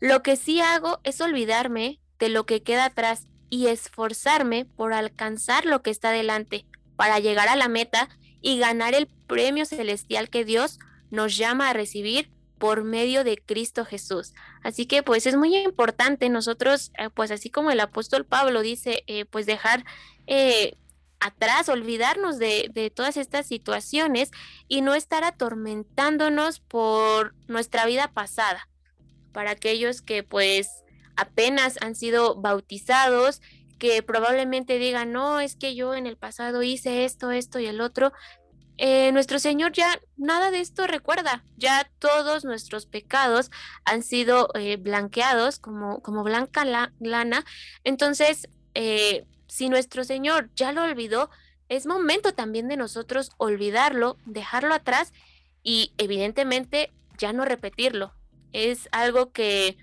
lo 0.00 0.22
que 0.22 0.36
sí 0.36 0.62
hago 0.62 1.00
es 1.04 1.20
olvidarme 1.20 2.00
de 2.18 2.30
lo 2.30 2.46
que 2.46 2.62
queda 2.62 2.86
atrás 2.86 3.26
y 3.50 3.66
esforzarme 3.66 4.64
por 4.64 4.94
alcanzar 4.94 5.66
lo 5.66 5.82
que 5.82 5.90
está 5.90 6.12
delante, 6.12 6.64
para 6.96 7.18
llegar 7.18 7.48
a 7.48 7.56
la 7.56 7.68
meta 7.68 8.08
y 8.40 8.58
ganar 8.58 8.94
el 8.94 9.06
premio 9.26 9.66
celestial 9.66 10.30
que 10.30 10.46
Dios 10.46 10.78
nos 11.10 11.36
llama 11.36 11.68
a 11.68 11.74
recibir 11.74 12.30
por 12.58 12.84
medio 12.84 13.24
de 13.24 13.38
Cristo 13.38 13.84
Jesús. 13.84 14.34
Así 14.62 14.86
que 14.86 15.02
pues 15.02 15.26
es 15.26 15.36
muy 15.36 15.56
importante 15.56 16.28
nosotros, 16.28 16.92
eh, 16.98 17.10
pues 17.10 17.30
así 17.30 17.50
como 17.50 17.70
el 17.70 17.80
apóstol 17.80 18.24
Pablo 18.24 18.62
dice, 18.62 19.04
eh, 19.06 19.24
pues 19.24 19.46
dejar 19.46 19.84
eh, 20.26 20.74
atrás, 21.20 21.68
olvidarnos 21.68 22.38
de, 22.38 22.92
todas 22.94 23.16
estas 23.16 23.46
situaciones 23.46 24.30
y 24.68 24.82
no 24.82 24.94
estar 24.94 25.24
atormentándonos 25.24 26.60
por 26.60 27.34
nuestra 27.46 27.86
vida 27.86 28.12
pasada. 28.12 28.68
Para 29.32 29.52
aquellos 29.52 30.02
que 30.02 30.22
pues 30.22 30.84
apenas 31.16 31.76
han 31.80 31.94
sido 31.94 32.36
bautizados, 32.36 33.40
que 33.78 34.02
probablemente 34.02 34.78
digan, 34.78 35.12
no, 35.12 35.40
es 35.40 35.54
que 35.54 35.74
yo 35.74 35.94
en 35.94 36.06
el 36.06 36.16
pasado 36.16 36.62
hice 36.62 37.04
esto, 37.04 37.30
esto 37.30 37.58
y 37.60 37.66
el 37.66 37.80
otro. 37.80 38.12
Eh, 38.80 39.10
nuestro 39.10 39.40
Señor 39.40 39.72
ya 39.72 40.00
nada 40.16 40.52
de 40.52 40.60
esto 40.60 40.86
recuerda, 40.86 41.42
ya 41.56 41.90
todos 41.98 42.44
nuestros 42.44 42.86
pecados 42.86 43.50
han 43.84 44.04
sido 44.04 44.50
eh, 44.54 44.76
blanqueados 44.76 45.58
como, 45.58 46.00
como 46.00 46.22
blanca 46.22 46.64
lana. 46.64 47.44
Entonces, 47.82 48.48
eh, 48.74 49.26
si 49.48 49.68
nuestro 49.68 50.04
Señor 50.04 50.50
ya 50.54 50.70
lo 50.70 50.84
olvidó, 50.84 51.28
es 51.68 51.86
momento 51.86 52.34
también 52.34 52.68
de 52.68 52.76
nosotros 52.76 53.30
olvidarlo, 53.36 54.16
dejarlo 54.24 54.72
atrás 54.72 55.12
y 55.64 55.92
evidentemente 55.98 56.92
ya 57.18 57.32
no 57.32 57.44
repetirlo. 57.44 58.14
Es 58.52 58.88
algo 58.92 59.32
que, 59.32 59.76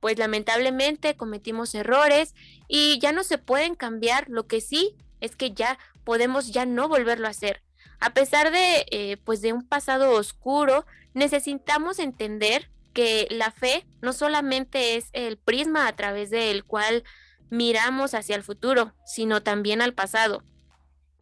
pues 0.00 0.18
lamentablemente 0.18 1.16
cometimos 1.16 1.76
errores 1.76 2.34
y 2.66 2.98
ya 2.98 3.12
no 3.12 3.22
se 3.22 3.38
pueden 3.38 3.76
cambiar. 3.76 4.28
Lo 4.28 4.48
que 4.48 4.60
sí 4.60 4.96
es 5.20 5.36
que 5.36 5.52
ya 5.52 5.78
podemos 6.04 6.52
ya 6.52 6.66
no 6.66 6.88
volverlo 6.88 7.26
a 7.26 7.30
hacer. 7.30 7.62
A 8.00 8.14
pesar 8.14 8.50
de, 8.50 8.86
eh, 8.90 9.16
pues 9.24 9.42
de 9.42 9.52
un 9.52 9.66
pasado 9.66 10.10
oscuro, 10.12 10.86
necesitamos 11.14 11.98
entender 11.98 12.70
que 12.92 13.26
la 13.30 13.50
fe 13.50 13.86
no 14.00 14.12
solamente 14.12 14.96
es 14.96 15.08
el 15.12 15.38
prisma 15.38 15.86
a 15.86 15.96
través 15.96 16.30
del 16.30 16.64
cual 16.64 17.04
miramos 17.50 18.14
hacia 18.14 18.36
el 18.36 18.42
futuro, 18.42 18.94
sino 19.04 19.42
también 19.42 19.82
al 19.82 19.94
pasado. 19.94 20.42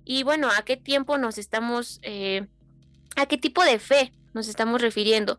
Y 0.05 0.23
bueno, 0.23 0.49
¿a 0.51 0.63
qué 0.63 0.77
tiempo 0.77 1.19
nos 1.19 1.39
estamos, 1.39 2.01
eh, 2.03 2.47
a 3.17 3.27
qué 3.27 3.37
tipo 3.37 3.63
de 3.65 3.79
fe 3.79 4.13
nos 4.33 4.49
estamos 4.49 4.81
refiriendo? 4.81 5.39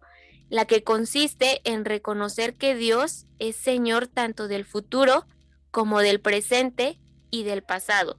La 0.49 0.65
que 0.65 0.83
consiste 0.83 1.61
en 1.63 1.85
reconocer 1.85 2.55
que 2.55 2.75
Dios 2.75 3.25
es 3.39 3.55
Señor 3.55 4.07
tanto 4.07 4.47
del 4.47 4.65
futuro 4.65 5.25
como 5.71 6.01
del 6.01 6.19
presente 6.19 6.99
y 7.29 7.43
del 7.43 7.63
pasado. 7.63 8.17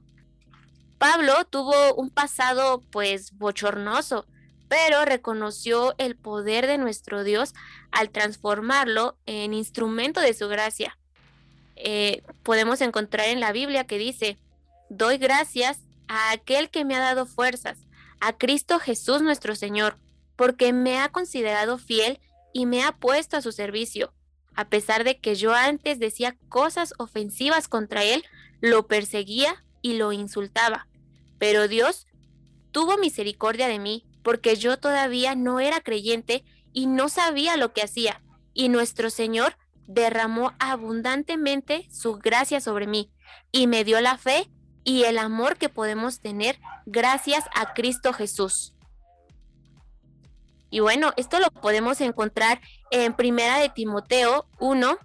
Pablo 1.03 1.43
tuvo 1.43 1.95
un 1.95 2.09
pasado 2.09 2.81
pues 2.89 3.33
bochornoso, 3.37 4.25
pero 4.69 5.03
reconoció 5.03 5.95
el 5.97 6.15
poder 6.15 6.65
de 6.65 6.77
nuestro 6.77 7.25
Dios 7.25 7.53
al 7.91 8.09
transformarlo 8.09 9.17
en 9.25 9.53
instrumento 9.53 10.21
de 10.21 10.33
su 10.33 10.47
gracia. 10.47 10.97
Eh, 11.75 12.23
podemos 12.41 12.79
encontrar 12.79 13.27
en 13.27 13.41
la 13.41 13.51
Biblia 13.51 13.83
que 13.83 13.97
dice, 13.97 14.37
doy 14.89 15.17
gracias 15.17 15.79
a 16.07 16.31
aquel 16.31 16.69
que 16.69 16.85
me 16.85 16.95
ha 16.95 17.01
dado 17.01 17.25
fuerzas, 17.25 17.79
a 18.21 18.31
Cristo 18.31 18.79
Jesús 18.79 19.21
nuestro 19.21 19.57
Señor, 19.57 19.97
porque 20.37 20.71
me 20.71 20.99
ha 20.99 21.09
considerado 21.09 21.77
fiel 21.77 22.21
y 22.53 22.65
me 22.65 22.81
ha 22.81 22.93
puesto 22.93 23.35
a 23.35 23.41
su 23.41 23.51
servicio. 23.51 24.13
A 24.55 24.69
pesar 24.69 25.03
de 25.03 25.19
que 25.19 25.35
yo 25.35 25.53
antes 25.53 25.99
decía 25.99 26.37
cosas 26.47 26.93
ofensivas 26.97 27.67
contra 27.67 28.05
él, 28.05 28.23
lo 28.61 28.87
perseguía 28.87 29.65
y 29.81 29.95
lo 29.97 30.13
insultaba. 30.13 30.87
Pero 31.43 31.67
Dios 31.67 32.07
tuvo 32.71 32.97
misericordia 32.97 33.67
de 33.67 33.77
mí, 33.77 34.05
porque 34.23 34.55
yo 34.55 34.79
todavía 34.79 35.35
no 35.35 35.59
era 35.59 35.81
creyente 35.81 36.45
y 36.71 36.87
no 36.87 37.09
sabía 37.09 37.57
lo 37.57 37.73
que 37.73 37.81
hacía. 37.81 38.23
Y 38.53 38.69
nuestro 38.69 39.09
Señor 39.09 39.57
derramó 39.85 40.53
abundantemente 40.57 41.85
su 41.91 42.13
gracia 42.13 42.61
sobre 42.61 42.87
mí 42.87 43.11
y 43.51 43.67
me 43.67 43.83
dio 43.83 43.99
la 43.99 44.17
fe 44.17 44.49
y 44.85 45.03
el 45.03 45.17
amor 45.17 45.57
que 45.57 45.67
podemos 45.67 46.21
tener 46.21 46.61
gracias 46.85 47.43
a 47.53 47.73
Cristo 47.73 48.13
Jesús. 48.13 48.73
Y 50.69 50.79
bueno, 50.79 51.11
esto 51.17 51.41
lo 51.41 51.51
podemos 51.51 51.99
encontrar 51.99 52.61
en 52.89 53.13
Primera 53.13 53.59
de 53.59 53.67
Timoteo 53.67 54.47
1, 54.59 54.97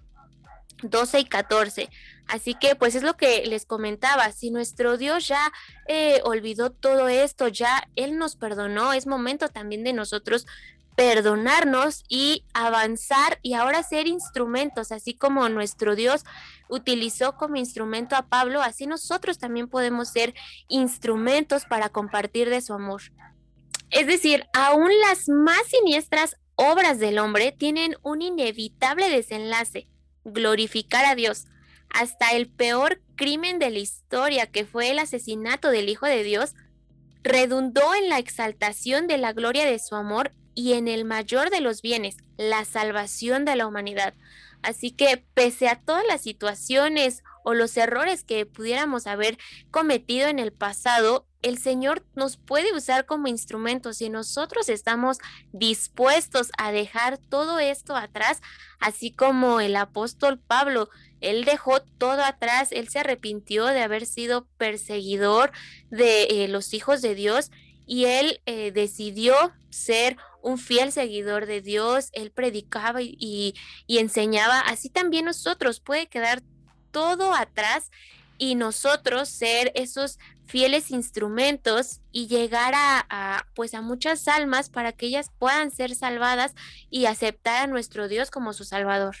12 0.83 1.19
y 1.19 1.25
14. 1.25 1.89
Así 2.29 2.53
que 2.53 2.75
pues 2.75 2.93
es 2.93 3.01
lo 3.01 3.17
que 3.17 3.45
les 3.47 3.65
comentaba, 3.65 4.31
si 4.31 4.51
nuestro 4.51 4.97
Dios 4.97 5.27
ya 5.27 5.51
eh, 5.87 6.21
olvidó 6.23 6.69
todo 6.69 7.09
esto, 7.09 7.47
ya 7.47 7.87
Él 7.95 8.17
nos 8.17 8.35
perdonó, 8.35 8.93
es 8.93 9.07
momento 9.07 9.49
también 9.49 9.83
de 9.83 9.93
nosotros 9.93 10.45
perdonarnos 10.95 12.03
y 12.07 12.43
avanzar 12.53 13.39
y 13.41 13.53
ahora 13.53 13.81
ser 13.83 14.07
instrumentos, 14.07 14.91
así 14.91 15.13
como 15.13 15.47
nuestro 15.49 15.95
Dios 15.95 16.23
utilizó 16.67 17.35
como 17.35 17.55
instrumento 17.55 18.15
a 18.15 18.27
Pablo, 18.27 18.61
así 18.61 18.85
nosotros 18.85 19.39
también 19.39 19.67
podemos 19.67 20.09
ser 20.09 20.35
instrumentos 20.67 21.65
para 21.65 21.89
compartir 21.89 22.49
de 22.49 22.61
su 22.61 22.73
amor. 22.73 23.01
Es 23.91 24.05
decir, 24.07 24.45
aún 24.53 24.91
las 25.07 25.29
más 25.29 25.65
siniestras 25.67 26.35
obras 26.55 26.99
del 26.99 27.17
hombre 27.17 27.53
tienen 27.53 27.95
un 28.03 28.21
inevitable 28.21 29.09
desenlace, 29.09 29.87
glorificar 30.25 31.05
a 31.05 31.15
Dios. 31.15 31.47
Hasta 31.89 32.31
el 32.31 32.47
peor 32.47 33.01
crimen 33.15 33.59
de 33.59 33.69
la 33.69 33.79
historia, 33.79 34.47
que 34.47 34.65
fue 34.65 34.91
el 34.91 34.99
asesinato 34.99 35.69
del 35.69 35.89
Hijo 35.89 36.05
de 36.05 36.23
Dios, 36.23 36.53
redundó 37.23 37.93
en 37.95 38.09
la 38.09 38.19
exaltación 38.19 39.07
de 39.07 39.17
la 39.17 39.33
gloria 39.33 39.65
de 39.65 39.79
su 39.79 39.95
amor 39.95 40.31
y 40.55 40.73
en 40.73 40.87
el 40.87 41.05
mayor 41.05 41.49
de 41.49 41.61
los 41.61 41.81
bienes, 41.81 42.17
la 42.37 42.65
salvación 42.65 43.45
de 43.45 43.55
la 43.55 43.67
humanidad. 43.67 44.13
Así 44.61 44.91
que 44.91 45.25
pese 45.33 45.69
a 45.69 45.79
todas 45.79 46.03
las 46.07 46.21
situaciones 46.21 47.23
o 47.43 47.53
los 47.53 47.77
errores 47.77 48.23
que 48.23 48.45
pudiéramos 48.45 49.07
haber 49.07 49.37
cometido 49.71 50.27
en 50.27 50.39
el 50.39 50.51
pasado, 50.51 51.25
el 51.41 51.57
Señor 51.57 52.05
nos 52.15 52.35
puede 52.35 52.75
usar 52.75 53.05
como 53.05 53.27
instrumentos 53.27 53.97
si 53.97 54.09
nosotros 54.09 54.67
estamos 54.67 55.19
dispuestos 55.53 56.51
a 56.57 56.71
dejar 56.71 57.17
todo 57.17 57.59
esto 57.59 57.95
atrás, 57.95 58.41
así 58.79 59.11
como 59.11 59.61
el 59.61 59.77
apóstol 59.77 60.39
Pablo, 60.39 60.89
él 61.21 61.45
dejó 61.45 61.81
todo 61.81 62.23
atrás, 62.23 62.69
él 62.71 62.89
se 62.89 62.99
arrepintió 62.99 63.65
de 63.65 63.81
haber 63.81 64.05
sido 64.05 64.47
perseguidor 64.57 65.51
de 65.89 66.23
eh, 66.23 66.47
los 66.47 66.73
hijos 66.73 67.01
de 67.01 67.15
Dios 67.15 67.51
y 67.85 68.05
él 68.05 68.41
eh, 68.45 68.71
decidió 68.71 69.33
ser 69.69 70.17
un 70.41 70.57
fiel 70.57 70.91
seguidor 70.91 71.45
de 71.45 71.61
Dios, 71.61 72.09
él 72.13 72.31
predicaba 72.31 73.01
y, 73.01 73.55
enseñaba, 73.87 74.59
así 74.61 74.89
también 74.89 75.25
nosotros 75.25 75.79
puede 75.79 76.07
quedar 76.07 76.41
todo 76.91 77.33
atrás 77.33 77.91
y 78.37 78.55
nosotros 78.55 79.27
ser 79.27 79.71
esos 79.75 80.17
fieles 80.45 80.91
instrumentos 80.91 81.99
y 82.11 82.27
llegar 82.27 82.73
a, 82.75 83.45
pues 83.53 83.73
a 83.73 83.81
muchas 83.81 84.27
almas 84.27 84.69
para 84.69 84.93
que 84.93 85.07
ellas 85.07 85.31
puedan 85.37 85.71
ser 85.71 85.93
salvadas 85.93 86.55
y 86.89 87.05
aceptar 87.05 87.63
a 87.63 87.67
nuestro 87.67 88.07
Dios 88.07 88.31
como 88.31 88.53
su 88.53 88.63
salvador. 88.63 89.15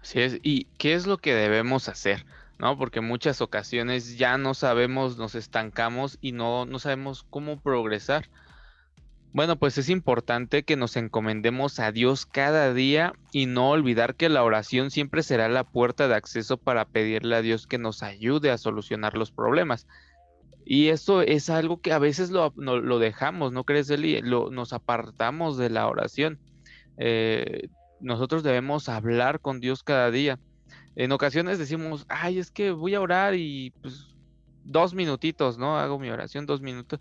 Así 0.00 0.20
es, 0.20 0.38
¿y 0.42 0.64
qué 0.78 0.94
es 0.94 1.06
lo 1.06 1.18
que 1.18 1.34
debemos 1.34 1.88
hacer? 1.88 2.24
¿No? 2.58 2.76
Porque 2.76 3.00
muchas 3.00 3.40
ocasiones 3.40 4.18
ya 4.18 4.38
no 4.38 4.54
sabemos, 4.54 5.16
nos 5.16 5.34
estancamos 5.34 6.18
y 6.20 6.32
no, 6.32 6.66
no 6.66 6.78
sabemos 6.78 7.24
cómo 7.28 7.60
progresar. 7.60 8.28
Bueno, 9.32 9.56
pues 9.56 9.78
es 9.78 9.88
importante 9.88 10.64
que 10.64 10.76
nos 10.76 10.96
encomendemos 10.96 11.78
a 11.78 11.92
Dios 11.92 12.26
cada 12.26 12.74
día 12.74 13.12
y 13.32 13.46
no 13.46 13.70
olvidar 13.70 14.16
que 14.16 14.28
la 14.28 14.42
oración 14.42 14.90
siempre 14.90 15.22
será 15.22 15.48
la 15.48 15.62
puerta 15.62 16.08
de 16.08 16.16
acceso 16.16 16.56
para 16.56 16.84
pedirle 16.84 17.36
a 17.36 17.42
Dios 17.42 17.68
que 17.68 17.78
nos 17.78 18.02
ayude 18.02 18.50
a 18.50 18.58
solucionar 18.58 19.16
los 19.16 19.30
problemas. 19.30 19.86
Y 20.64 20.88
eso 20.88 21.22
es 21.22 21.48
algo 21.48 21.80
que 21.80 21.92
a 21.92 21.98
veces 21.98 22.30
lo, 22.30 22.50
dejamos, 22.98 23.52
¿no 23.52 23.64
crees, 23.64 23.88
Eli? 23.90 24.20
Lo, 24.20 24.50
nos 24.50 24.72
apartamos 24.72 25.56
de 25.56 25.70
la 25.70 25.86
oración. 25.86 26.38
Eh, 26.96 27.68
nosotros 28.00 28.42
debemos 28.42 28.88
hablar 28.88 29.40
con 29.40 29.60
Dios 29.60 29.82
cada 29.82 30.10
día. 30.10 30.38
En 30.96 31.12
ocasiones 31.12 31.58
decimos, 31.58 32.06
ay, 32.08 32.38
es 32.38 32.50
que 32.50 32.72
voy 32.72 32.94
a 32.94 33.00
orar 33.00 33.34
y 33.34 33.72
pues 33.82 34.14
dos 34.64 34.94
minutitos, 34.94 35.58
¿no? 35.58 35.78
Hago 35.78 35.98
mi 35.98 36.10
oración 36.10 36.46
dos 36.46 36.60
minutos 36.60 37.00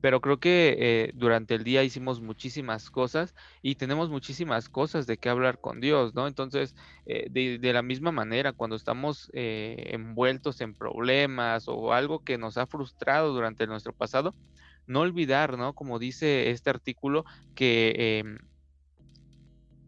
pero 0.00 0.20
creo 0.20 0.38
que 0.38 0.76
eh, 0.78 1.10
durante 1.14 1.54
el 1.54 1.64
día 1.64 1.82
hicimos 1.82 2.20
muchísimas 2.20 2.90
cosas 2.90 3.34
y 3.62 3.74
tenemos 3.74 4.10
muchísimas 4.10 4.68
cosas 4.68 5.06
de 5.06 5.18
qué 5.18 5.28
hablar 5.28 5.60
con 5.60 5.80
Dios, 5.80 6.14
¿no? 6.14 6.26
Entonces, 6.26 6.74
eh, 7.06 7.26
de, 7.30 7.72
la 7.72 7.82
misma 7.82 8.12
manera, 8.12 8.52
cuando 8.52 8.76
estamos 8.76 9.30
eh, 9.34 9.90
envueltos 9.92 10.60
en 10.60 10.74
problemas 10.74 11.64
o 11.66 11.92
algo 11.92 12.22
que 12.22 12.38
nos 12.38 12.58
ha 12.58 12.66
frustrado 12.66 13.32
durante 13.32 13.66
nuestro 13.66 13.92
pasado, 13.92 14.34
no 14.86 15.00
olvidar, 15.00 15.58
¿no? 15.58 15.74
Como 15.74 15.98
dice 15.98 16.50
este 16.50 16.70
artículo, 16.70 17.24
que 17.54 18.20
em, 18.20 18.38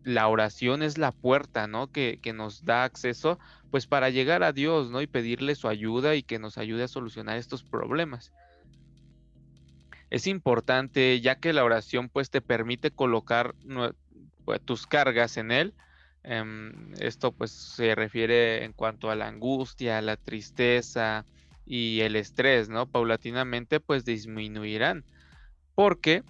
la 0.04 0.28
oración 0.28 0.82
es 0.82 0.98
la 0.98 1.12
puerta, 1.12 1.66
¿no? 1.66 1.92
Que, 1.92 2.18
que, 2.22 2.32
nos 2.32 2.64
da 2.64 2.84
acceso, 2.84 3.38
pues 3.70 3.86
para 3.86 4.10
llegar 4.10 4.42
a 4.42 4.52
Dios, 4.52 4.90
¿no? 4.90 5.02
Y 5.02 5.06
pedirle 5.06 5.54
su 5.54 5.68
ayuda 5.68 6.14
y 6.14 6.22
que 6.22 6.38
nos 6.38 6.58
ayude 6.58 6.84
a 6.84 6.88
solucionar 6.88 7.36
estos 7.36 7.62
problemas 7.62 8.32
es 10.10 10.26
importante 10.26 11.20
ya 11.20 11.36
que 11.36 11.52
la 11.52 11.64
oración 11.64 12.08
pues 12.08 12.30
te 12.30 12.40
permite 12.40 12.90
colocar 12.90 13.54
pues, 14.44 14.60
tus 14.62 14.86
cargas 14.86 15.36
en 15.36 15.52
él. 15.52 15.74
Em, 16.22 16.92
esto 16.98 17.32
pues 17.32 17.52
se 17.52 17.94
refiere 17.94 18.64
en 18.64 18.72
cuanto 18.72 19.10
a 19.10 19.14
la 19.14 19.28
angustia, 19.28 20.02
la 20.02 20.16
tristeza 20.16 21.24
y 21.64 22.00
el 22.00 22.16
estrés, 22.16 22.68
¿no? 22.68 22.86
Paulatinamente 22.86 23.80
pues 23.80 24.04
disminuirán 24.04 25.04
porque 25.74 26.24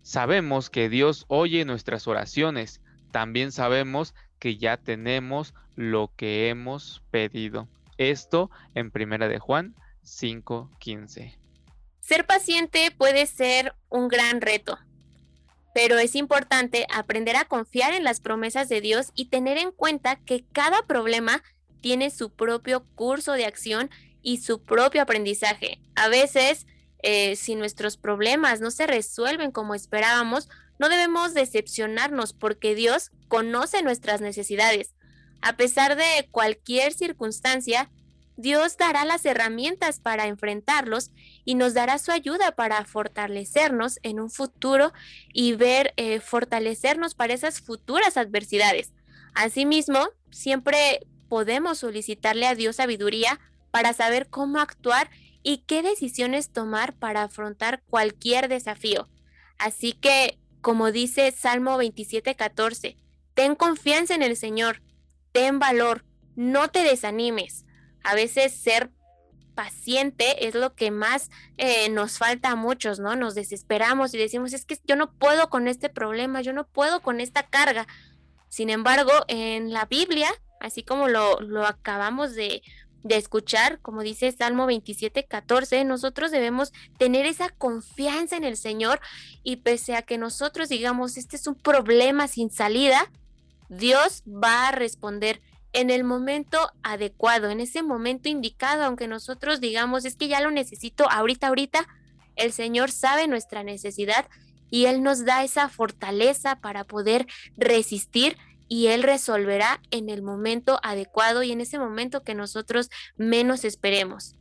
sabemos 0.00 0.70
que 0.70 0.88
Dios 0.88 1.26
oye 1.28 1.64
nuestras 1.64 2.08
oraciones. 2.08 2.80
También 3.12 3.52
sabemos 3.52 4.14
que 4.38 4.56
ya 4.56 4.76
tenemos 4.76 5.54
lo 5.76 6.10
que 6.16 6.48
hemos 6.48 7.02
pedido. 7.10 7.68
Esto 7.98 8.50
en 8.74 8.90
Primera 8.90 9.28
de 9.28 9.38
Juan 9.38 9.76
5:15. 10.02 11.38
Ser 12.00 12.26
paciente 12.26 12.90
puede 12.90 13.26
ser 13.26 13.74
un 13.88 14.08
gran 14.08 14.40
reto, 14.40 14.78
pero 15.72 15.98
es 15.98 16.16
importante 16.16 16.86
aprender 16.92 17.36
a 17.36 17.44
confiar 17.44 17.92
en 17.92 18.02
las 18.02 18.20
promesas 18.20 18.68
de 18.68 18.80
Dios 18.80 19.12
y 19.14 19.26
tener 19.26 19.58
en 19.58 19.70
cuenta 19.70 20.16
que 20.16 20.44
cada 20.52 20.82
problema 20.82 21.42
tiene 21.80 22.10
su 22.10 22.30
propio 22.30 22.84
curso 22.94 23.32
de 23.32 23.46
acción 23.46 23.90
y 24.22 24.38
su 24.38 24.62
propio 24.62 25.02
aprendizaje. 25.02 25.80
A 25.94 26.08
veces, 26.08 26.66
eh, 27.02 27.36
si 27.36 27.54
nuestros 27.54 27.96
problemas 27.96 28.60
no 28.60 28.70
se 28.70 28.86
resuelven 28.86 29.52
como 29.52 29.74
esperábamos, 29.74 30.48
no 30.82 30.88
debemos 30.88 31.32
decepcionarnos 31.32 32.32
porque 32.32 32.74
Dios 32.74 33.12
conoce 33.28 33.84
nuestras 33.84 34.20
necesidades. 34.20 34.96
A 35.40 35.52
pesar 35.52 35.94
de 35.94 36.28
cualquier 36.32 36.92
circunstancia, 36.92 37.88
Dios 38.36 38.76
dará 38.76 39.04
las 39.04 39.24
herramientas 39.24 40.00
para 40.00 40.26
enfrentarlos 40.26 41.12
y 41.44 41.54
nos 41.54 41.74
dará 41.74 41.98
su 41.98 42.10
ayuda 42.10 42.56
para 42.56 42.84
fortalecernos 42.84 44.00
en 44.02 44.18
un 44.18 44.28
futuro 44.28 44.92
y 45.32 45.52
ver 45.52 45.94
eh, 45.96 46.18
fortalecernos 46.18 47.14
para 47.14 47.34
esas 47.34 47.60
futuras 47.60 48.16
adversidades. 48.16 48.92
Asimismo, 49.34 50.08
siempre 50.32 51.06
podemos 51.28 51.78
solicitarle 51.78 52.48
a 52.48 52.56
Dios 52.56 52.74
sabiduría 52.74 53.38
para 53.70 53.92
saber 53.92 54.26
cómo 54.30 54.58
actuar 54.58 55.10
y 55.44 55.58
qué 55.58 55.82
decisiones 55.82 56.50
tomar 56.50 56.92
para 56.94 57.22
afrontar 57.22 57.84
cualquier 57.88 58.48
desafío. 58.48 59.08
Así 59.58 59.92
que, 59.92 60.40
como 60.62 60.90
dice 60.90 61.30
Salmo 61.32 61.76
27:14, 61.76 62.96
ten 63.34 63.54
confianza 63.54 64.14
en 64.14 64.22
el 64.22 64.36
Señor, 64.36 64.80
ten 65.32 65.58
valor, 65.58 66.04
no 66.34 66.68
te 66.68 66.82
desanimes 66.82 67.66
a 68.04 68.14
veces 68.14 68.52
ser 68.52 68.90
paciente 69.54 70.46
es 70.46 70.54
lo 70.54 70.74
que 70.74 70.90
más 70.90 71.30
eh, 71.58 71.90
nos 71.90 72.18
falta 72.18 72.50
a 72.50 72.56
muchos, 72.56 73.00
¿no? 73.00 73.16
Nos 73.16 73.34
desesperamos 73.34 74.14
y 74.14 74.18
decimos, 74.18 74.52
es 74.54 74.64
que 74.64 74.78
yo 74.84 74.96
no 74.96 75.12
puedo 75.12 75.50
con 75.50 75.68
este 75.68 75.90
problema, 75.90 76.40
yo 76.40 76.52
no 76.52 76.66
puedo 76.66 77.02
con 77.02 77.20
esta 77.20 77.42
carga. 77.42 77.86
Sin 78.48 78.70
embargo, 78.70 79.12
en 79.28 79.72
la 79.72 79.84
Biblia, 79.84 80.30
así 80.60 80.82
como 80.82 81.08
lo, 81.08 81.40
lo 81.40 81.66
acabamos 81.66 82.34
de, 82.34 82.62
de 83.02 83.16
escuchar, 83.16 83.80
como 83.80 84.02
dice 84.02 84.30
Salmo 84.32 84.66
27, 84.66 85.24
14, 85.24 85.84
nosotros 85.84 86.30
debemos 86.30 86.72
tener 86.98 87.26
esa 87.26 87.48
confianza 87.50 88.36
en 88.36 88.44
el 88.44 88.56
Señor 88.56 89.00
y 89.42 89.56
pese 89.56 89.96
a 89.96 90.02
que 90.02 90.18
nosotros 90.18 90.68
digamos, 90.68 91.16
este 91.16 91.36
es 91.36 91.46
un 91.46 91.54
problema 91.54 92.28
sin 92.28 92.50
salida, 92.50 93.10
Dios 93.68 94.22
va 94.26 94.68
a 94.68 94.72
responder 94.72 95.40
en 95.72 95.90
el 95.90 96.04
momento 96.04 96.58
adecuado, 96.82 97.50
en 97.50 97.60
ese 97.60 97.82
momento 97.82 98.28
indicado, 98.28 98.84
aunque 98.84 99.08
nosotros 99.08 99.60
digamos, 99.60 100.04
es 100.04 100.16
que 100.16 100.28
ya 100.28 100.40
lo 100.40 100.50
necesito 100.50 101.10
ahorita, 101.10 101.48
ahorita, 101.48 101.88
el 102.36 102.52
Señor 102.52 102.90
sabe 102.90 103.26
nuestra 103.26 103.62
necesidad 103.62 104.26
y 104.70 104.86
Él 104.86 105.02
nos 105.02 105.24
da 105.24 105.44
esa 105.44 105.68
fortaleza 105.68 106.56
para 106.56 106.84
poder 106.84 107.26
resistir 107.56 108.36
y 108.72 108.86
Él 108.86 109.02
resolverá 109.02 109.82
en 109.90 110.08
el 110.08 110.22
momento 110.22 110.80
adecuado 110.82 111.42
y 111.42 111.52
en 111.52 111.60
ese 111.60 111.78
momento 111.78 112.24
que 112.24 112.34
nosotros 112.34 112.88
menos 113.18 113.66
esperemos. 113.66 114.34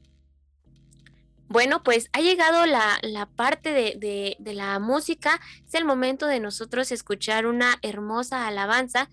Bueno, 1.50 1.84
pues 1.84 2.08
ha 2.14 2.22
llegado 2.22 2.66
la, 2.66 3.30
parte 3.36 3.74
de, 3.74 4.38
de 4.40 4.54
la 4.54 4.80
música, 4.80 5.42
es 5.68 5.74
el 5.74 5.84
momento 5.84 6.28
de 6.28 6.40
nosotros 6.40 6.94
escuchar 6.94 7.46
una 7.46 7.78
hermosa 7.82 8.48
alabanza 8.48 9.10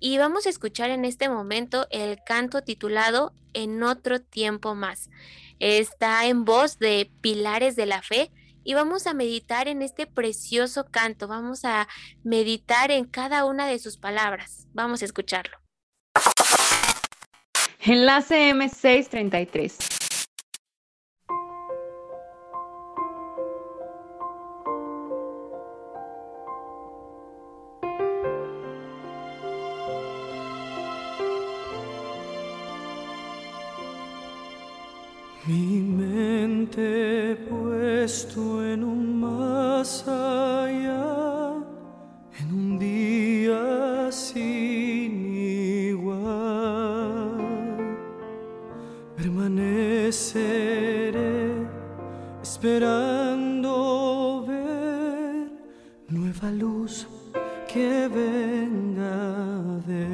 y 0.00 0.18
vamos 0.18 0.46
a 0.46 0.50
escuchar 0.50 0.90
en 0.90 1.04
este 1.04 1.28
momento 1.28 1.86
el 1.92 2.18
canto 2.26 2.62
titulado 2.62 3.32
En 3.52 3.84
otro 3.84 4.20
tiempo 4.20 4.74
más. 4.74 5.10
Está 5.60 6.26
en 6.26 6.44
voz 6.44 6.80
de 6.80 7.08
Pilares 7.20 7.76
de 7.76 7.86
la 7.86 8.02
Fe 8.02 8.32
y 8.66 8.74
vamos 8.74 9.06
a 9.06 9.14
meditar 9.14 9.68
en 9.68 9.80
este 9.80 10.08
precioso 10.08 10.86
canto. 10.90 11.28
Vamos 11.28 11.64
a 11.64 11.86
meditar 12.24 12.90
en 12.90 13.04
cada 13.04 13.44
una 13.44 13.68
de 13.68 13.78
sus 13.78 13.96
palabras. 13.96 14.66
Vamos 14.74 15.02
a 15.02 15.04
escucharlo. 15.04 15.56
Enlace 17.78 18.52
M633. 18.52 19.95
Igual, 49.46 50.02
permanece 50.06 50.06
esperando 52.42 53.72
ver 54.46 55.50
nueva 56.08 56.50
luz 56.50 57.06
que 57.72 58.08
venga 58.08 59.80
de 59.86 60.06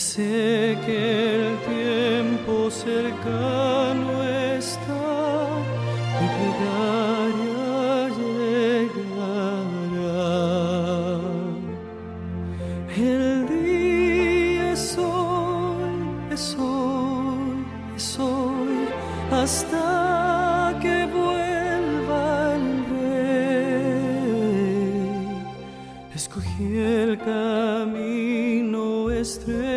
sé 0.00 0.78
que 0.86 1.34
el 1.36 1.58
tiempo 1.68 2.70
cercano 2.70 4.24
está, 4.56 5.04
mi 6.18 6.26
plegaria 6.36 7.68
llegará. 8.18 9.10
El 12.96 13.46
día 13.46 14.72
es 14.72 14.96
hoy, 14.96 15.92
es 16.32 16.56
hoy, 16.58 17.52
es 17.96 18.18
hoy, 18.18 18.88
hasta 19.30 20.78
que 20.80 20.96
vuelva 21.18 22.24
el 22.56 22.66
rey. 22.94 24.30
Escogí 26.14 26.68
el 26.78 27.18
camino 27.18 29.10
estrecho 29.10 29.69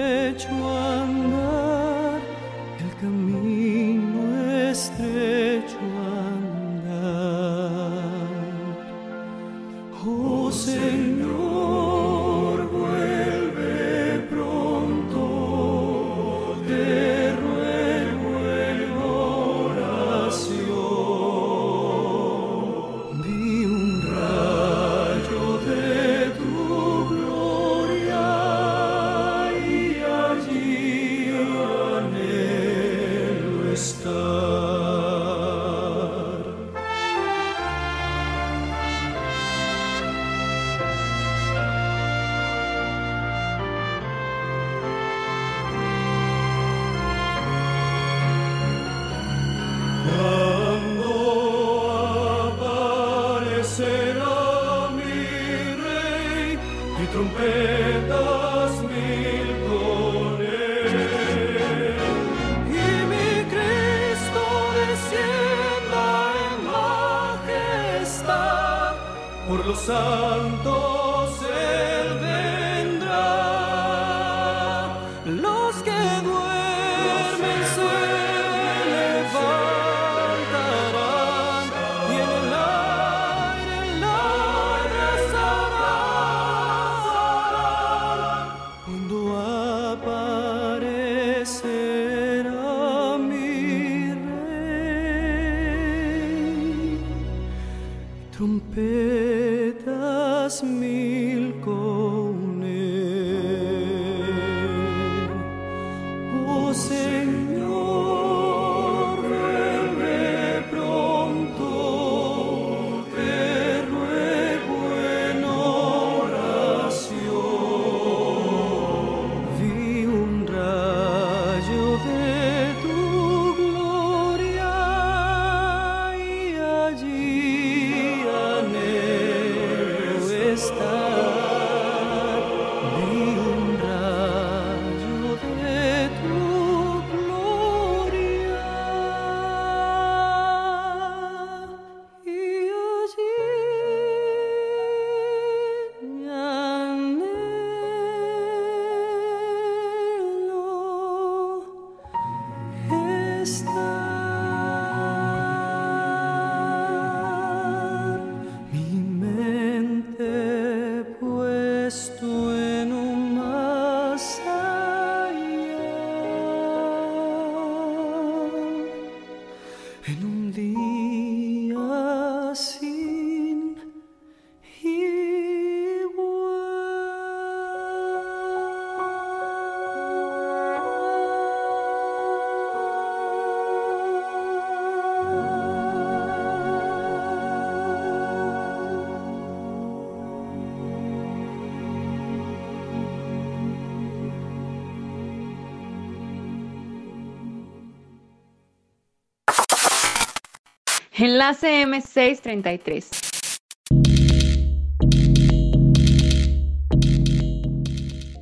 Enlace 201.25 201.85
M633. 201.85 203.05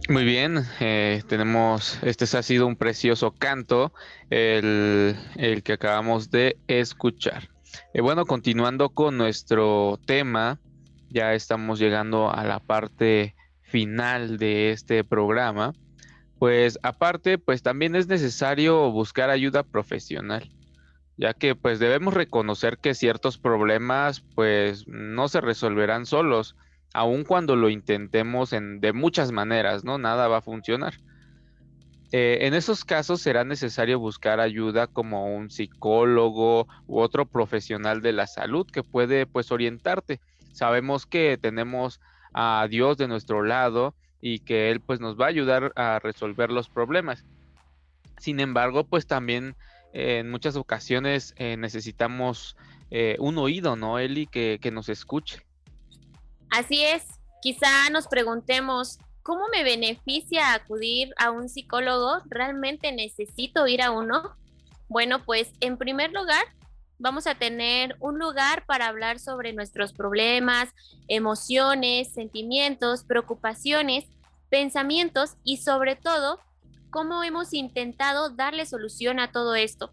Muy 0.10 0.24
bien, 0.26 0.66
eh, 0.80 1.22
tenemos, 1.28 2.00
este 2.02 2.26
ha 2.36 2.42
sido 2.42 2.66
un 2.66 2.76
precioso 2.76 3.36
canto, 3.38 3.94
el, 4.32 5.16
el 5.36 5.62
que 5.62 5.74
acabamos 5.74 6.32
de 6.32 6.58
escuchar. 6.66 7.50
Eh, 7.94 8.02
bueno, 8.02 8.26
continuando 8.26 8.90
con 8.90 9.16
nuestro 9.16 10.00
tema, 10.08 10.60
ya 11.12 11.36
estamos 11.36 11.78
llegando 11.78 12.34
a 12.34 12.44
la 12.46 12.60
parte 12.60 13.36
final 13.62 14.40
de 14.40 14.72
este 14.72 15.04
programa. 15.04 15.76
Pues 16.40 16.80
aparte, 16.82 17.38
pues 17.38 17.62
también 17.62 17.96
es 17.96 18.08
necesario 18.08 18.90
buscar 18.90 19.30
ayuda 19.30 19.62
profesional, 19.62 20.52
ya 21.22 21.36
que 21.36 21.54
pues 21.54 21.78
debemos 21.78 22.16
reconocer 22.16 22.80
que 22.80 22.96
ciertos 22.96 23.38
problemas 23.38 24.22
pues 24.34 24.88
no 24.88 25.28
se 25.28 25.40
resolverán 25.40 26.08
solos, 26.08 26.56
aun 26.96 27.26
cuando 27.26 27.56
lo 27.56 27.70
intentemos 27.70 28.54
en, 28.54 28.82
de 28.82 28.92
muchas 28.92 29.32
maneras, 29.32 29.84
¿no? 29.84 30.00
Nada 30.00 30.28
va 30.28 30.38
a 30.38 30.42
funcionar. 30.42 30.96
Eh, 32.12 32.40
en 32.42 32.56
esos 32.56 32.84
casos 32.84 33.22
será 33.22 33.44
necesario 33.44 34.00
buscar 34.00 34.40
ayuda 34.40 34.88
como 34.88 35.36
un 35.36 35.52
psicólogo 35.52 36.68
u 36.88 37.00
otro 37.00 37.28
profesional 37.28 38.02
de 38.02 38.14
la 38.14 38.26
salud 38.26 38.66
que 38.66 38.82
puede 38.82 39.28
pues 39.28 39.52
orientarte. 39.52 40.20
Sabemos 40.54 41.06
que 41.06 41.38
tenemos 41.40 42.02
a 42.34 42.66
Dios 42.68 42.98
de 42.98 43.08
nuestro 43.08 43.44
lado 43.44 43.94
y 44.22 44.40
que 44.40 44.72
Él 44.72 44.82
pues 44.82 45.00
nos 45.00 45.20
va 45.20 45.26
a 45.26 45.30
ayudar 45.30 45.72
a 45.76 46.00
resolver 46.00 46.50
los 46.50 46.68
problemas. 46.68 47.24
Sin 48.18 48.40
embargo, 48.40 48.86
pues 48.86 49.06
también 49.06 49.56
eh, 49.94 50.20
en 50.20 50.30
muchas 50.30 50.56
ocasiones 50.56 51.34
eh, 51.38 51.58
necesitamos 51.58 52.56
un 53.20 53.38
oído, 53.38 53.78
¿no, 53.78 54.00
Eli? 54.00 54.28
Que, 54.28 54.60
que 54.62 54.70
nos 54.70 54.89
escuche. 54.89 55.42
Así 56.50 56.84
es. 56.84 57.06
Quizá 57.42 57.89
nos 57.89 58.08
preguntemos, 58.08 59.00
¿cómo 59.24 59.48
me 59.48 59.64
beneficia 59.64 60.54
acudir 60.54 61.14
a 61.18 61.32
un 61.32 61.48
psicólogo? 61.48 62.22
¿Realmente 62.26 62.92
necesito 62.92 63.66
ir 63.66 63.82
a 63.82 63.92
uno? 63.92 64.36
Bueno, 64.89 65.24
pues 65.24 65.54
en 65.62 65.78
primer 65.78 66.12
lugar, 66.12 66.44
vamos 67.00 67.26
a 67.26 67.36
tener 67.36 67.96
un 68.00 68.20
lugar 68.20 68.66
para 68.66 68.88
hablar 68.88 69.20
sobre 69.20 69.54
nuestros 69.54 69.92
problemas, 69.92 70.70
emociones, 71.08 72.14
sentimientos, 72.14 73.04
preocupaciones, 73.04 74.06
pensamientos 74.50 75.38
y 75.44 75.58
sobre 75.58 75.96
todo, 75.96 76.39
cómo 76.92 77.24
hemos 77.24 77.54
intentado 77.54 78.30
darle 78.30 78.66
solución 78.66 79.20
a 79.20 79.32
todo 79.32 79.56
esto. 79.56 79.92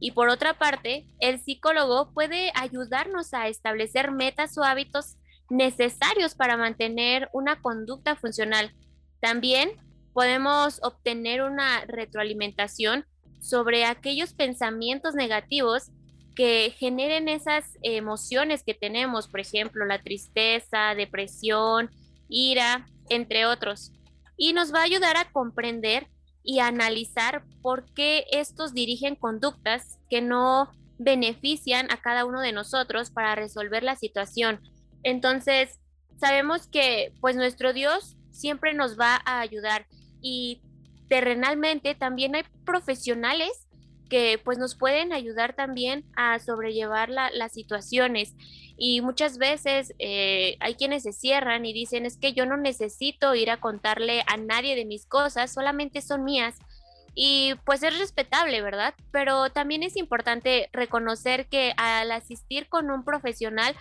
Y 0.00 0.12
por 0.12 0.28
otra 0.28 0.54
parte, 0.56 1.06
el 1.18 1.40
psicólogo 1.40 2.12
puede 2.14 2.52
ayudarnos 2.54 3.34
a 3.34 3.48
establecer 3.48 4.12
metas 4.12 4.56
o 4.56 4.62
hábitos 4.62 5.16
necesarios 5.50 6.34
para 6.34 6.56
mantener 6.56 7.28
una 7.32 7.60
conducta 7.60 8.14
funcional. 8.16 8.72
También 9.20 9.70
podemos 10.12 10.80
obtener 10.82 11.42
una 11.42 11.84
retroalimentación 11.86 13.04
sobre 13.40 13.84
aquellos 13.84 14.34
pensamientos 14.34 15.14
negativos 15.14 15.90
que 16.36 16.72
generen 16.78 17.28
esas 17.28 17.64
emociones 17.82 18.62
que 18.62 18.74
tenemos, 18.74 19.26
por 19.26 19.40
ejemplo, 19.40 19.84
la 19.84 20.02
tristeza, 20.02 20.94
depresión, 20.94 21.90
ira, 22.28 22.86
entre 23.08 23.46
otros. 23.46 23.92
Y 24.36 24.52
nos 24.52 24.72
va 24.72 24.80
a 24.80 24.84
ayudar 24.84 25.16
a 25.16 25.32
comprender 25.32 26.06
y 26.48 26.60
analizar 26.60 27.44
por 27.60 27.84
qué 27.92 28.24
estos 28.32 28.72
dirigen 28.72 29.16
conductas 29.16 29.98
que 30.08 30.22
no 30.22 30.72
benefician 30.98 31.90
a 31.90 32.00
cada 32.00 32.24
uno 32.24 32.40
de 32.40 32.52
nosotros 32.52 33.10
para 33.10 33.34
resolver 33.34 33.82
la 33.82 33.96
situación. 33.96 34.58
Entonces, 35.02 35.78
sabemos 36.16 36.66
que 36.66 37.12
pues 37.20 37.36
nuestro 37.36 37.74
Dios 37.74 38.16
siempre 38.30 38.72
nos 38.72 38.98
va 38.98 39.20
a 39.26 39.40
ayudar 39.40 39.86
y 40.22 40.62
terrenalmente 41.10 41.94
también 41.94 42.34
hay 42.34 42.44
profesionales 42.64 43.67
que 44.08 44.40
pues 44.42 44.58
nos 44.58 44.74
pueden 44.74 45.12
ayudar 45.12 45.54
también 45.54 46.04
a 46.16 46.38
sobrellevar 46.38 47.08
las 47.10 47.52
situaciones 47.52 48.34
y 48.76 49.00
muchas 49.00 49.38
veces 49.38 49.92
eh, 49.98 50.56
hay 50.60 50.74
quienes 50.74 51.02
se 51.02 51.12
cierran 51.12 51.66
y 51.66 51.72
dicen 51.72 52.06
es 52.06 52.16
que 52.16 52.32
yo 52.32 52.46
no 52.46 52.56
necesito 52.56 53.34
ir 53.34 53.50
a 53.50 53.60
contarle 53.60 54.22
a 54.26 54.36
nadie 54.36 54.76
de 54.76 54.84
mis 54.84 55.04
cosas, 55.06 55.52
solamente 55.52 56.00
son 56.00 56.24
mías 56.24 56.56
y 57.14 57.54
pues 57.64 57.82
es 57.82 57.98
respetable, 57.98 58.62
¿verdad? 58.62 58.94
Pero 59.10 59.50
también 59.50 59.82
es 59.82 59.96
importante 59.96 60.70
reconocer 60.72 61.46
que 61.48 61.74
al 61.76 62.12
asistir 62.12 62.68
con 62.68 62.90
un 62.90 63.04
profesional 63.04 63.74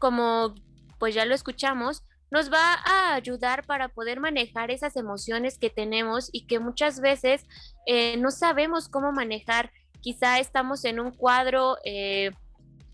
como 0.00 0.54
pues 0.98 1.14
ya 1.14 1.24
lo 1.24 1.34
escuchamos, 1.34 2.02
nos 2.30 2.52
va 2.52 2.74
a 2.84 3.14
ayudar 3.14 3.66
para 3.66 3.88
poder 3.88 4.20
manejar 4.20 4.70
esas 4.70 4.96
emociones 4.96 5.58
que 5.58 5.70
tenemos 5.70 6.30
y 6.32 6.46
que 6.46 6.58
muchas 6.58 7.00
veces 7.00 7.44
eh, 7.86 8.16
no 8.18 8.30
sabemos 8.30 8.88
cómo 8.88 9.12
manejar. 9.12 9.70
Quizá 10.00 10.38
estamos 10.38 10.84
en 10.84 11.00
un 11.00 11.10
cuadro 11.10 11.76
eh, 11.84 12.30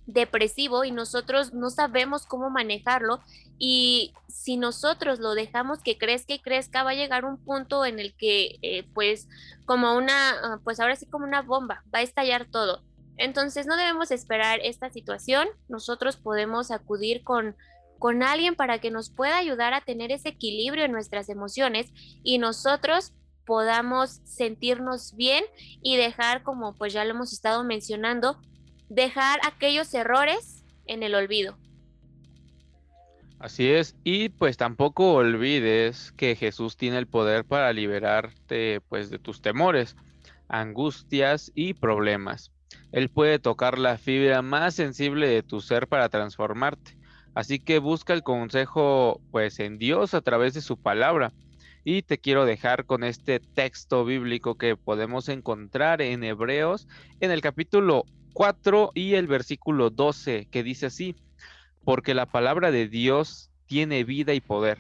depresivo 0.07 0.85
y 0.85 0.91
nosotros 0.91 1.53
no 1.53 1.71
sabemos 1.71 2.27
cómo 2.27 2.49
manejarlo 2.49 3.21
y 3.59 4.15
si 4.29 4.57
nosotros 4.57 5.19
lo 5.19 5.35
dejamos 5.35 5.81
que 5.81 5.99
crezca 5.99 6.35
y 6.35 6.39
crezca 6.39 6.83
va 6.85 6.91
a 6.91 6.95
llegar 6.95 7.25
un 7.25 7.39
punto 7.39 7.85
en 7.85 7.99
el 7.99 8.15
que 8.15 8.59
eh, 8.63 8.85
pues 8.95 9.29
como 9.65 9.97
una 9.97 10.61
pues 10.63 10.79
ahora 10.79 10.95
sí 10.95 11.07
como 11.07 11.25
una 11.25 11.43
bomba 11.43 11.83
va 11.93 12.01
a 12.01 12.03
estallar 12.03 12.45
todo 12.45 12.83
entonces 13.17 13.67
no 13.67 13.77
debemos 13.77 14.11
esperar 14.11 14.61
esta 14.63 14.91
situación 14.91 15.49
nosotros 15.69 16.17
podemos 16.17 16.71
acudir 16.71 17.25
con 17.25 17.57
con 17.99 18.23
alguien 18.23 18.55
para 18.55 18.79
que 18.79 18.91
nos 18.91 19.11
pueda 19.11 19.37
ayudar 19.37 19.75
a 19.75 19.81
tener 19.81 20.13
ese 20.13 20.31
equilibrio 20.31 20.85
en 20.85 20.93
nuestras 20.93 21.29
emociones 21.29 21.93
y 22.23 22.39
nosotros 22.39 23.13
podamos 23.45 24.21
sentirnos 24.25 25.15
bien 25.17 25.45
y 25.83 25.97
dejar, 25.97 26.43
como 26.43 26.75
pues 26.75 26.93
ya 26.93 27.05
lo 27.05 27.11
hemos 27.11 27.33
estado 27.33 27.65
mencionando, 27.65 28.39
dejar 28.89 29.41
aquellos 29.47 29.93
errores 29.95 30.65
en 30.87 31.03
el 31.03 31.15
olvido. 31.15 31.57
Así 33.39 33.69
es, 33.69 33.95
y 34.03 34.31
pues 34.31 34.57
tampoco 34.57 35.13
olvides 35.13 36.13
que 36.13 36.37
Jesús 36.37 36.77
tiene 36.77 36.99
el 36.99 37.07
poder 37.07 37.45
para 37.45 37.73
liberarte 37.73 38.81
pues 38.89 39.11
de 39.11 39.19
tus 39.19 39.43
temores, 39.43 39.95
angustias 40.49 41.53
y 41.55 41.75
problemas. 41.75 42.51
Él 42.93 43.11
puede 43.11 43.39
tocar 43.39 43.79
la 43.79 43.99
fibra 43.99 44.41
más 44.41 44.75
sensible 44.75 45.29
de 45.29 45.43
tu 45.43 45.61
ser 45.61 45.87
para 45.87 46.09
transformarte. 46.09 46.97
Así 47.37 47.59
que 47.59 47.81
busca 47.81 48.15
el 48.15 48.23
consejo 48.23 49.21
pues 49.31 49.61
en 49.61 49.77
Dios 49.77 50.15
a 50.15 50.23
través 50.23 50.55
de 50.55 50.63
su 50.63 50.79
palabra. 50.79 51.35
Y 51.85 52.01
te 52.01 52.17
quiero 52.17 52.47
dejar 52.47 52.87
con 52.87 53.05
este 53.05 53.41
texto 53.41 54.07
bíblico 54.07 54.55
que 54.55 54.75
podemos 54.75 55.29
encontrar 55.29 56.01
en 56.01 56.25
Hebreos 56.25 56.89
en 57.21 57.31
el 57.31 57.43
capítulo 57.43 58.05
4 58.33 58.93
y 58.95 59.17
el 59.17 59.27
versículo 59.27 59.91
12 59.91 60.49
que 60.51 60.63
dice 60.63 60.87
así, 60.87 61.15
porque 61.85 62.15
la 62.15 62.25
palabra 62.25 62.71
de 62.71 62.89
Dios 62.89 63.51
tiene 63.67 64.05
vida 64.05 64.33
y 64.33 64.41
poder. 64.41 64.79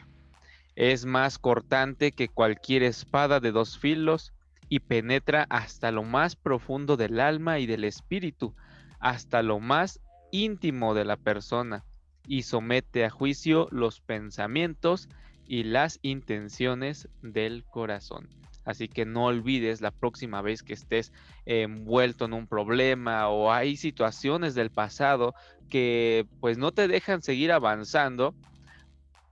Es 0.76 1.04
más 1.04 1.38
cortante 1.38 2.10
que 2.10 2.28
cualquier 2.28 2.84
espada 2.84 3.38
de 3.38 3.52
dos 3.52 3.78
filos 3.78 4.32
y 4.70 4.80
penetra 4.80 5.46
hasta 5.50 5.92
lo 5.92 6.04
más 6.04 6.36
profundo 6.36 6.96
del 6.96 7.20
alma 7.20 7.58
y 7.58 7.66
del 7.66 7.84
espíritu, 7.84 8.54
hasta 8.98 9.42
lo 9.42 9.60
más 9.60 10.00
íntimo 10.32 10.94
de 10.94 11.04
la 11.04 11.18
persona 11.18 11.84
y 12.26 12.42
somete 12.42 13.04
a 13.04 13.10
juicio 13.10 13.68
los 13.70 14.00
pensamientos 14.00 15.08
y 15.46 15.62
las 15.62 15.98
intenciones 16.02 17.08
del 17.22 17.64
corazón. 17.64 18.28
Así 18.64 18.88
que 18.88 19.06
no 19.06 19.26
olvides 19.26 19.80
la 19.80 19.92
próxima 19.92 20.42
vez 20.42 20.62
que 20.62 20.74
estés 20.74 21.12
envuelto 21.44 22.24
en 22.24 22.32
un 22.32 22.48
problema 22.48 23.28
o 23.28 23.52
hay 23.52 23.76
situaciones 23.76 24.56
del 24.56 24.70
pasado 24.70 25.34
que 25.70 26.26
pues 26.40 26.58
no 26.58 26.72
te 26.72 26.88
dejan 26.88 27.22
seguir 27.22 27.52
avanzando, 27.52 28.34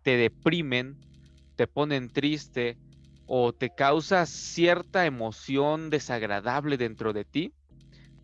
te 0.03 0.17
deprimen, 0.17 0.97
te 1.57 1.67
ponen 1.67 2.11
triste 2.11 2.77
o 3.27 3.53
te 3.53 3.71
causa 3.75 4.25
cierta 4.27 5.05
emoción 5.05 5.91
desagradable 5.91 6.77
dentro 6.77 7.13
de 7.13 7.25
ti. 7.25 7.53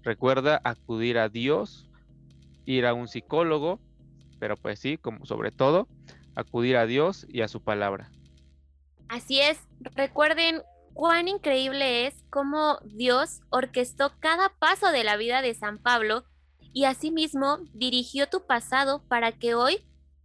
Recuerda 0.05 0.61
acudir 0.62 1.18
a 1.18 1.29
Dios, 1.29 1.91
ir 2.66 2.87
a 2.87 2.95
un 2.95 3.09
psicólogo 3.09 3.81
pero 4.41 4.57
pues 4.57 4.80
sí, 4.80 4.97
como 4.97 5.24
sobre 5.26 5.53
todo, 5.53 5.86
acudir 6.34 6.76
a 6.76 6.86
Dios 6.86 7.26
y 7.28 7.43
a 7.43 7.49
su 7.49 7.61
palabra. 7.61 8.11
Así 9.09 9.41
es, 9.41 9.59
recuerden 9.95 10.62
cuán 10.95 11.28
increíble 11.28 12.07
es 12.07 12.24
cómo 12.30 12.78
Dios 12.84 13.43
orquestó 13.51 14.12
cada 14.18 14.49
paso 14.59 14.91
de 14.91 15.05
la 15.05 15.16
vida 15.16 15.43
de 15.43 15.55
San 15.55 15.78
Pablo 15.78 16.24
y 16.72 16.84
asimismo 16.84 17.59
dirigió 17.74 18.28
tu 18.28 18.47
pasado 18.47 19.03
para 19.09 19.32
que 19.32 19.55
hoy 19.55 19.84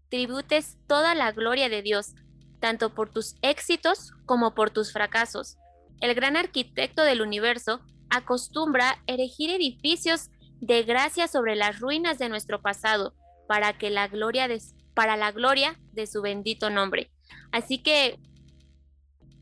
tributes 0.09 0.77
toda 0.87 1.13
la 1.13 1.31
gloria 1.31 1.69
de 1.69 1.81
Dios, 1.81 2.13
tanto 2.59 2.93
por 2.93 3.09
tus 3.09 3.35
éxitos 3.41 4.13
como 4.25 4.55
por 4.55 4.69
tus 4.69 4.93
fracasos. 4.93 5.57
El 5.99 6.13
gran 6.13 6.37
arquitecto 6.37 7.03
del 7.03 7.21
universo 7.21 7.81
acostumbra 8.09 9.01
erigir 9.07 9.49
edificios 9.49 10.29
de 10.61 10.83
gracia 10.83 11.27
sobre 11.27 11.55
las 11.55 11.79
ruinas 11.79 12.17
de 12.17 12.29
nuestro 12.29 12.61
pasado 12.61 13.13
para 13.47 13.77
que 13.77 13.89
la 13.89 14.07
gloria 14.07 14.47
de, 14.47 14.61
para 14.93 15.17
la 15.17 15.31
gloria 15.31 15.79
de 15.91 16.07
su 16.07 16.21
bendito 16.21 16.69
nombre. 16.69 17.11
Así 17.51 17.79
que 17.79 18.19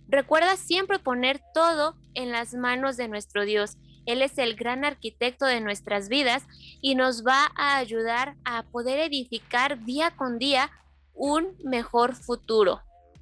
recuerda 0.07 0.55
siempre 0.57 0.99
poner 0.99 1.41
todo 1.53 1.95
en 2.13 2.31
las 2.31 2.53
manos 2.53 2.97
de 2.97 3.07
nuestro 3.07 3.45
Dios 3.45 3.77
Él 4.05 4.21
es 4.21 4.37
el 4.37 4.55
gran 4.55 4.83
arquitecto 4.83 5.45
de 5.45 5.61
nuestras 5.61 6.09
vidas 6.09 6.43
y 6.81 6.95
nos 6.95 7.25
va 7.25 7.51
a 7.55 7.77
ayudar 7.77 8.35
a 8.43 8.63
poder 8.63 8.99
edificar 8.99 9.83
día 9.85 10.11
con 10.11 10.39
día 10.39 10.69
un 11.13 11.55
mejor 11.63 12.15
futuro. 12.15 12.81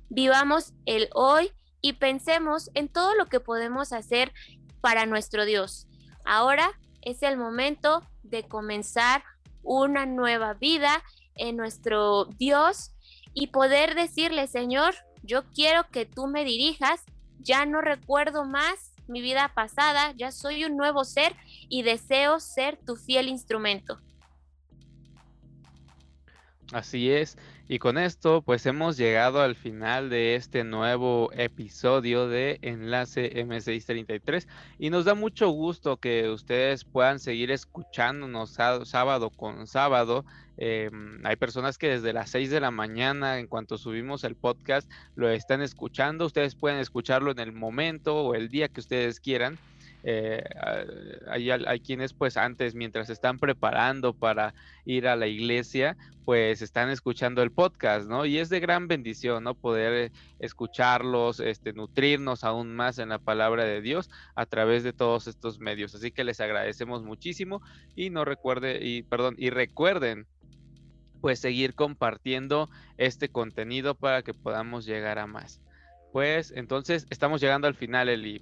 Vivamos 0.10 0.74
el 0.86 1.10
hoy 1.14 1.52
y 1.82 1.94
pensemos 1.94 2.70
en 2.74 2.88
todo 2.88 3.16
lo 3.16 3.28
que 3.28 3.40
podemos 3.40 3.94
hacer 3.94 4.34
para 4.82 5.06
nuestro 5.06 5.46
Dios. 5.46 5.88
Ahora 6.26 6.72
es 7.02 7.24
el 7.24 7.38
momento 7.38 8.02
de 8.24 8.44
comenzar 8.44 9.24
una 9.64 10.06
nueva 10.06 10.54
vida 10.54 11.04
en 11.36 11.58
nuestro 11.58 12.26
Dios 12.26 12.92
y 13.34 13.48
poder 13.48 13.96
decirle, 13.96 14.48
Señor, 14.48 14.96
yo 15.24 15.44
quiero 15.54 15.88
que 15.90 16.06
tú 16.06 16.28
me 16.28 16.44
dirijas, 16.44 17.04
ya 17.40 17.66
no 17.66 17.82
recuerdo 17.82 18.46
más 18.46 18.94
mi 19.08 19.22
vida 19.22 19.52
pasada, 19.54 20.14
ya 20.18 20.32
soy 20.32 20.66
un 20.66 20.78
nuevo 20.78 21.04
ser 21.04 21.36
y 21.70 21.84
deseo 21.84 22.40
ser 22.40 22.78
tu 22.78 22.96
fiel 22.96 23.28
instrumento. 23.28 24.00
Así 26.72 27.12
es. 27.12 27.38
Y 27.68 27.80
con 27.80 27.98
esto, 27.98 28.42
pues 28.42 28.66
hemos 28.66 28.98
llegado 28.98 29.42
al 29.42 29.56
final 29.56 30.10
de 30.10 30.36
este 30.36 30.64
nuevo 30.64 31.30
episodio 31.34 32.28
de 32.28 32.60
Enlace 32.62 33.32
M633 33.46 34.48
y 34.78 34.90
nos 34.90 35.06
da 35.06 35.14
mucho 35.14 35.50
gusto 35.50 35.98
que 35.98 36.30
ustedes 36.30 36.84
puedan 36.84 37.20
seguir 37.20 37.50
escuchándonos 37.52 38.52
sábado 38.52 39.30
con 39.30 39.68
sábado. 39.68 40.26
Em, 40.58 41.26
hay 41.26 41.38
personas 41.38 41.78
que 41.78 41.88
desde 41.88 42.14
las 42.14 42.30
6 42.32 42.52
de 42.52 42.60
la 42.60 42.72
mañana, 42.72 43.40
en 43.40 43.48
cuanto 43.48 43.78
subimos 43.78 44.24
el 44.24 44.36
podcast, 44.36 44.90
lo 45.16 45.30
están 45.30 45.62
escuchando. 45.62 46.26
Ustedes 46.26 46.56
pueden 46.56 46.80
escucharlo 46.80 47.32
en 47.32 47.40
el 47.40 47.52
momento 47.52 48.16
o 48.18 48.36
el 48.36 48.50
día 48.50 48.68
que 48.68 48.82
ustedes 48.82 49.20
quieran. 49.20 49.58
Eh, 50.04 50.44
hay, 51.28 51.80
quienes 51.80 52.14
pues 52.14 52.38
antes, 52.38 52.76
mientras 52.76 53.10
están 53.10 53.40
preparando 53.40 54.14
para 54.14 54.54
ir 54.86 55.08
a 55.08 55.16
la 55.16 55.28
iglesia, 55.28 55.98
pues 56.26 56.62
están 56.62 56.90
escuchando 56.90 57.42
el 57.44 57.52
podcast, 57.52 58.08
¿no? 58.08 58.26
Y 58.26 58.38
es 58.38 58.50
de 58.50 58.60
gran 58.60 58.88
bendición, 58.88 59.44
¿no? 59.44 59.56
Poder 59.56 60.12
escucharlos, 60.40 61.40
este, 61.40 61.74
nutrirnos 61.74 62.44
aún 62.44 62.76
más 62.76 63.00
en 63.00 63.10
la 63.10 63.20
palabra 63.20 63.64
de 63.66 63.82
Dios 63.82 64.10
a 64.36 64.46
través 64.46 64.84
de 64.84 64.94
todos 64.94 65.28
estos 65.28 65.60
medios. 65.60 65.94
Así 65.96 66.12
que 66.12 66.24
les 66.24 66.40
agradecemos 66.40 67.04
muchísimo 67.04 67.62
y 67.96 68.10
no 68.10 68.26
recuerde, 68.26 68.80
y 68.86 69.04
perdón, 69.04 69.36
y 69.38 69.50
recuerden 69.50 70.28
pues 71.22 71.40
seguir 71.40 71.76
compartiendo 71.76 72.70
este 72.98 73.30
contenido 73.30 73.94
para 73.96 74.24
que 74.24 74.34
podamos 74.34 74.86
llegar 74.86 75.20
a 75.20 75.28
más. 75.28 75.62
Pues 76.12 76.52
entonces 76.56 77.06
estamos 77.10 77.40
llegando 77.40 77.68
al 77.68 77.76
final, 77.76 78.10
Eli. 78.10 78.42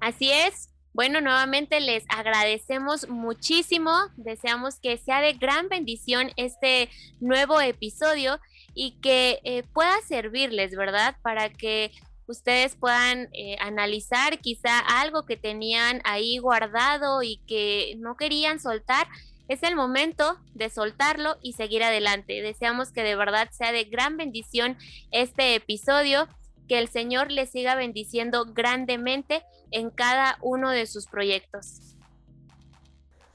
Así 0.00 0.30
es. 0.30 0.70
Bueno, 0.92 1.20
nuevamente 1.20 1.80
les 1.80 2.04
agradecemos 2.08 3.08
muchísimo. 3.08 3.92
Deseamos 4.16 4.80
que 4.80 4.96
sea 4.96 5.20
de 5.20 5.34
gran 5.34 5.68
bendición 5.68 6.32
este 6.36 6.88
nuevo 7.20 7.60
episodio 7.60 8.40
y 8.74 8.98
que 9.00 9.40
eh, 9.44 9.62
pueda 9.72 10.00
servirles, 10.08 10.74
¿verdad? 10.74 11.16
Para 11.22 11.50
que 11.50 11.92
ustedes 12.26 12.76
puedan 12.76 13.28
eh, 13.32 13.56
analizar 13.60 14.38
quizá 14.40 14.78
algo 14.78 15.26
que 15.26 15.36
tenían 15.36 16.00
ahí 16.04 16.38
guardado 16.38 17.22
y 17.22 17.40
que 17.46 17.94
no 17.98 18.16
querían 18.16 18.58
soltar. 18.58 19.06
Es 19.48 19.62
el 19.62 19.76
momento 19.76 20.38
de 20.54 20.70
soltarlo 20.70 21.36
y 21.42 21.52
seguir 21.52 21.82
adelante. 21.82 22.40
Deseamos 22.40 22.90
que 22.90 23.02
de 23.02 23.16
verdad 23.16 23.50
sea 23.50 23.72
de 23.72 23.84
gran 23.84 24.16
bendición 24.16 24.76
este 25.10 25.56
episodio 25.56 26.28
que 26.70 26.78
el 26.78 26.86
Señor 26.86 27.32
les 27.32 27.50
siga 27.50 27.74
bendiciendo 27.74 28.46
grandemente 28.46 29.42
en 29.72 29.90
cada 29.90 30.38
uno 30.40 30.70
de 30.70 30.86
sus 30.86 31.08
proyectos. 31.08 31.96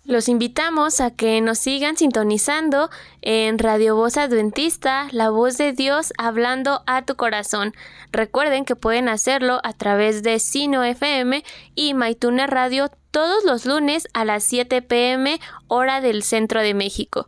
Los 0.05 0.29
invitamos 0.29 1.01
a 1.01 1.11
que 1.11 1.41
nos 1.41 1.57
sigan 1.57 1.97
sintonizando 1.97 2.89
en 3.21 3.59
Radio 3.59 3.97
Voz 3.97 4.15
Adventista, 4.15 5.09
la 5.11 5.31
voz 5.31 5.57
de 5.57 5.73
Dios 5.73 6.13
hablando 6.17 6.83
a 6.87 7.01
tu 7.01 7.17
corazón. 7.17 7.73
Recuerden 8.09 8.63
que 8.63 8.77
pueden 8.77 9.09
hacerlo 9.09 9.59
a 9.65 9.73
través 9.73 10.23
de 10.23 10.39
Sino 10.39 10.85
FM 10.85 11.43
y 11.75 11.93
Maituna 11.93 12.47
Radio 12.47 12.89
todos 13.11 13.43
los 13.43 13.65
lunes 13.65 14.07
a 14.13 14.23
las 14.23 14.45
7 14.45 14.81
pm 14.81 15.41
hora 15.67 15.99
del 15.99 16.23
centro 16.23 16.61
de 16.61 16.73
México. 16.73 17.27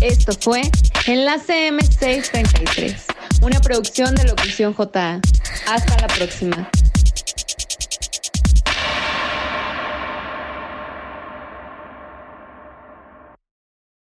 Esto 0.03 0.33
fue 0.39 0.61
Enlace 1.07 1.71
M633, 1.71 3.07
una 3.41 3.59
producción 3.61 4.15
de 4.15 4.25
Locución 4.25 4.75
JA. 4.75 5.19
Hasta 5.67 5.99
la 5.99 6.09
próxima. 6.09 6.71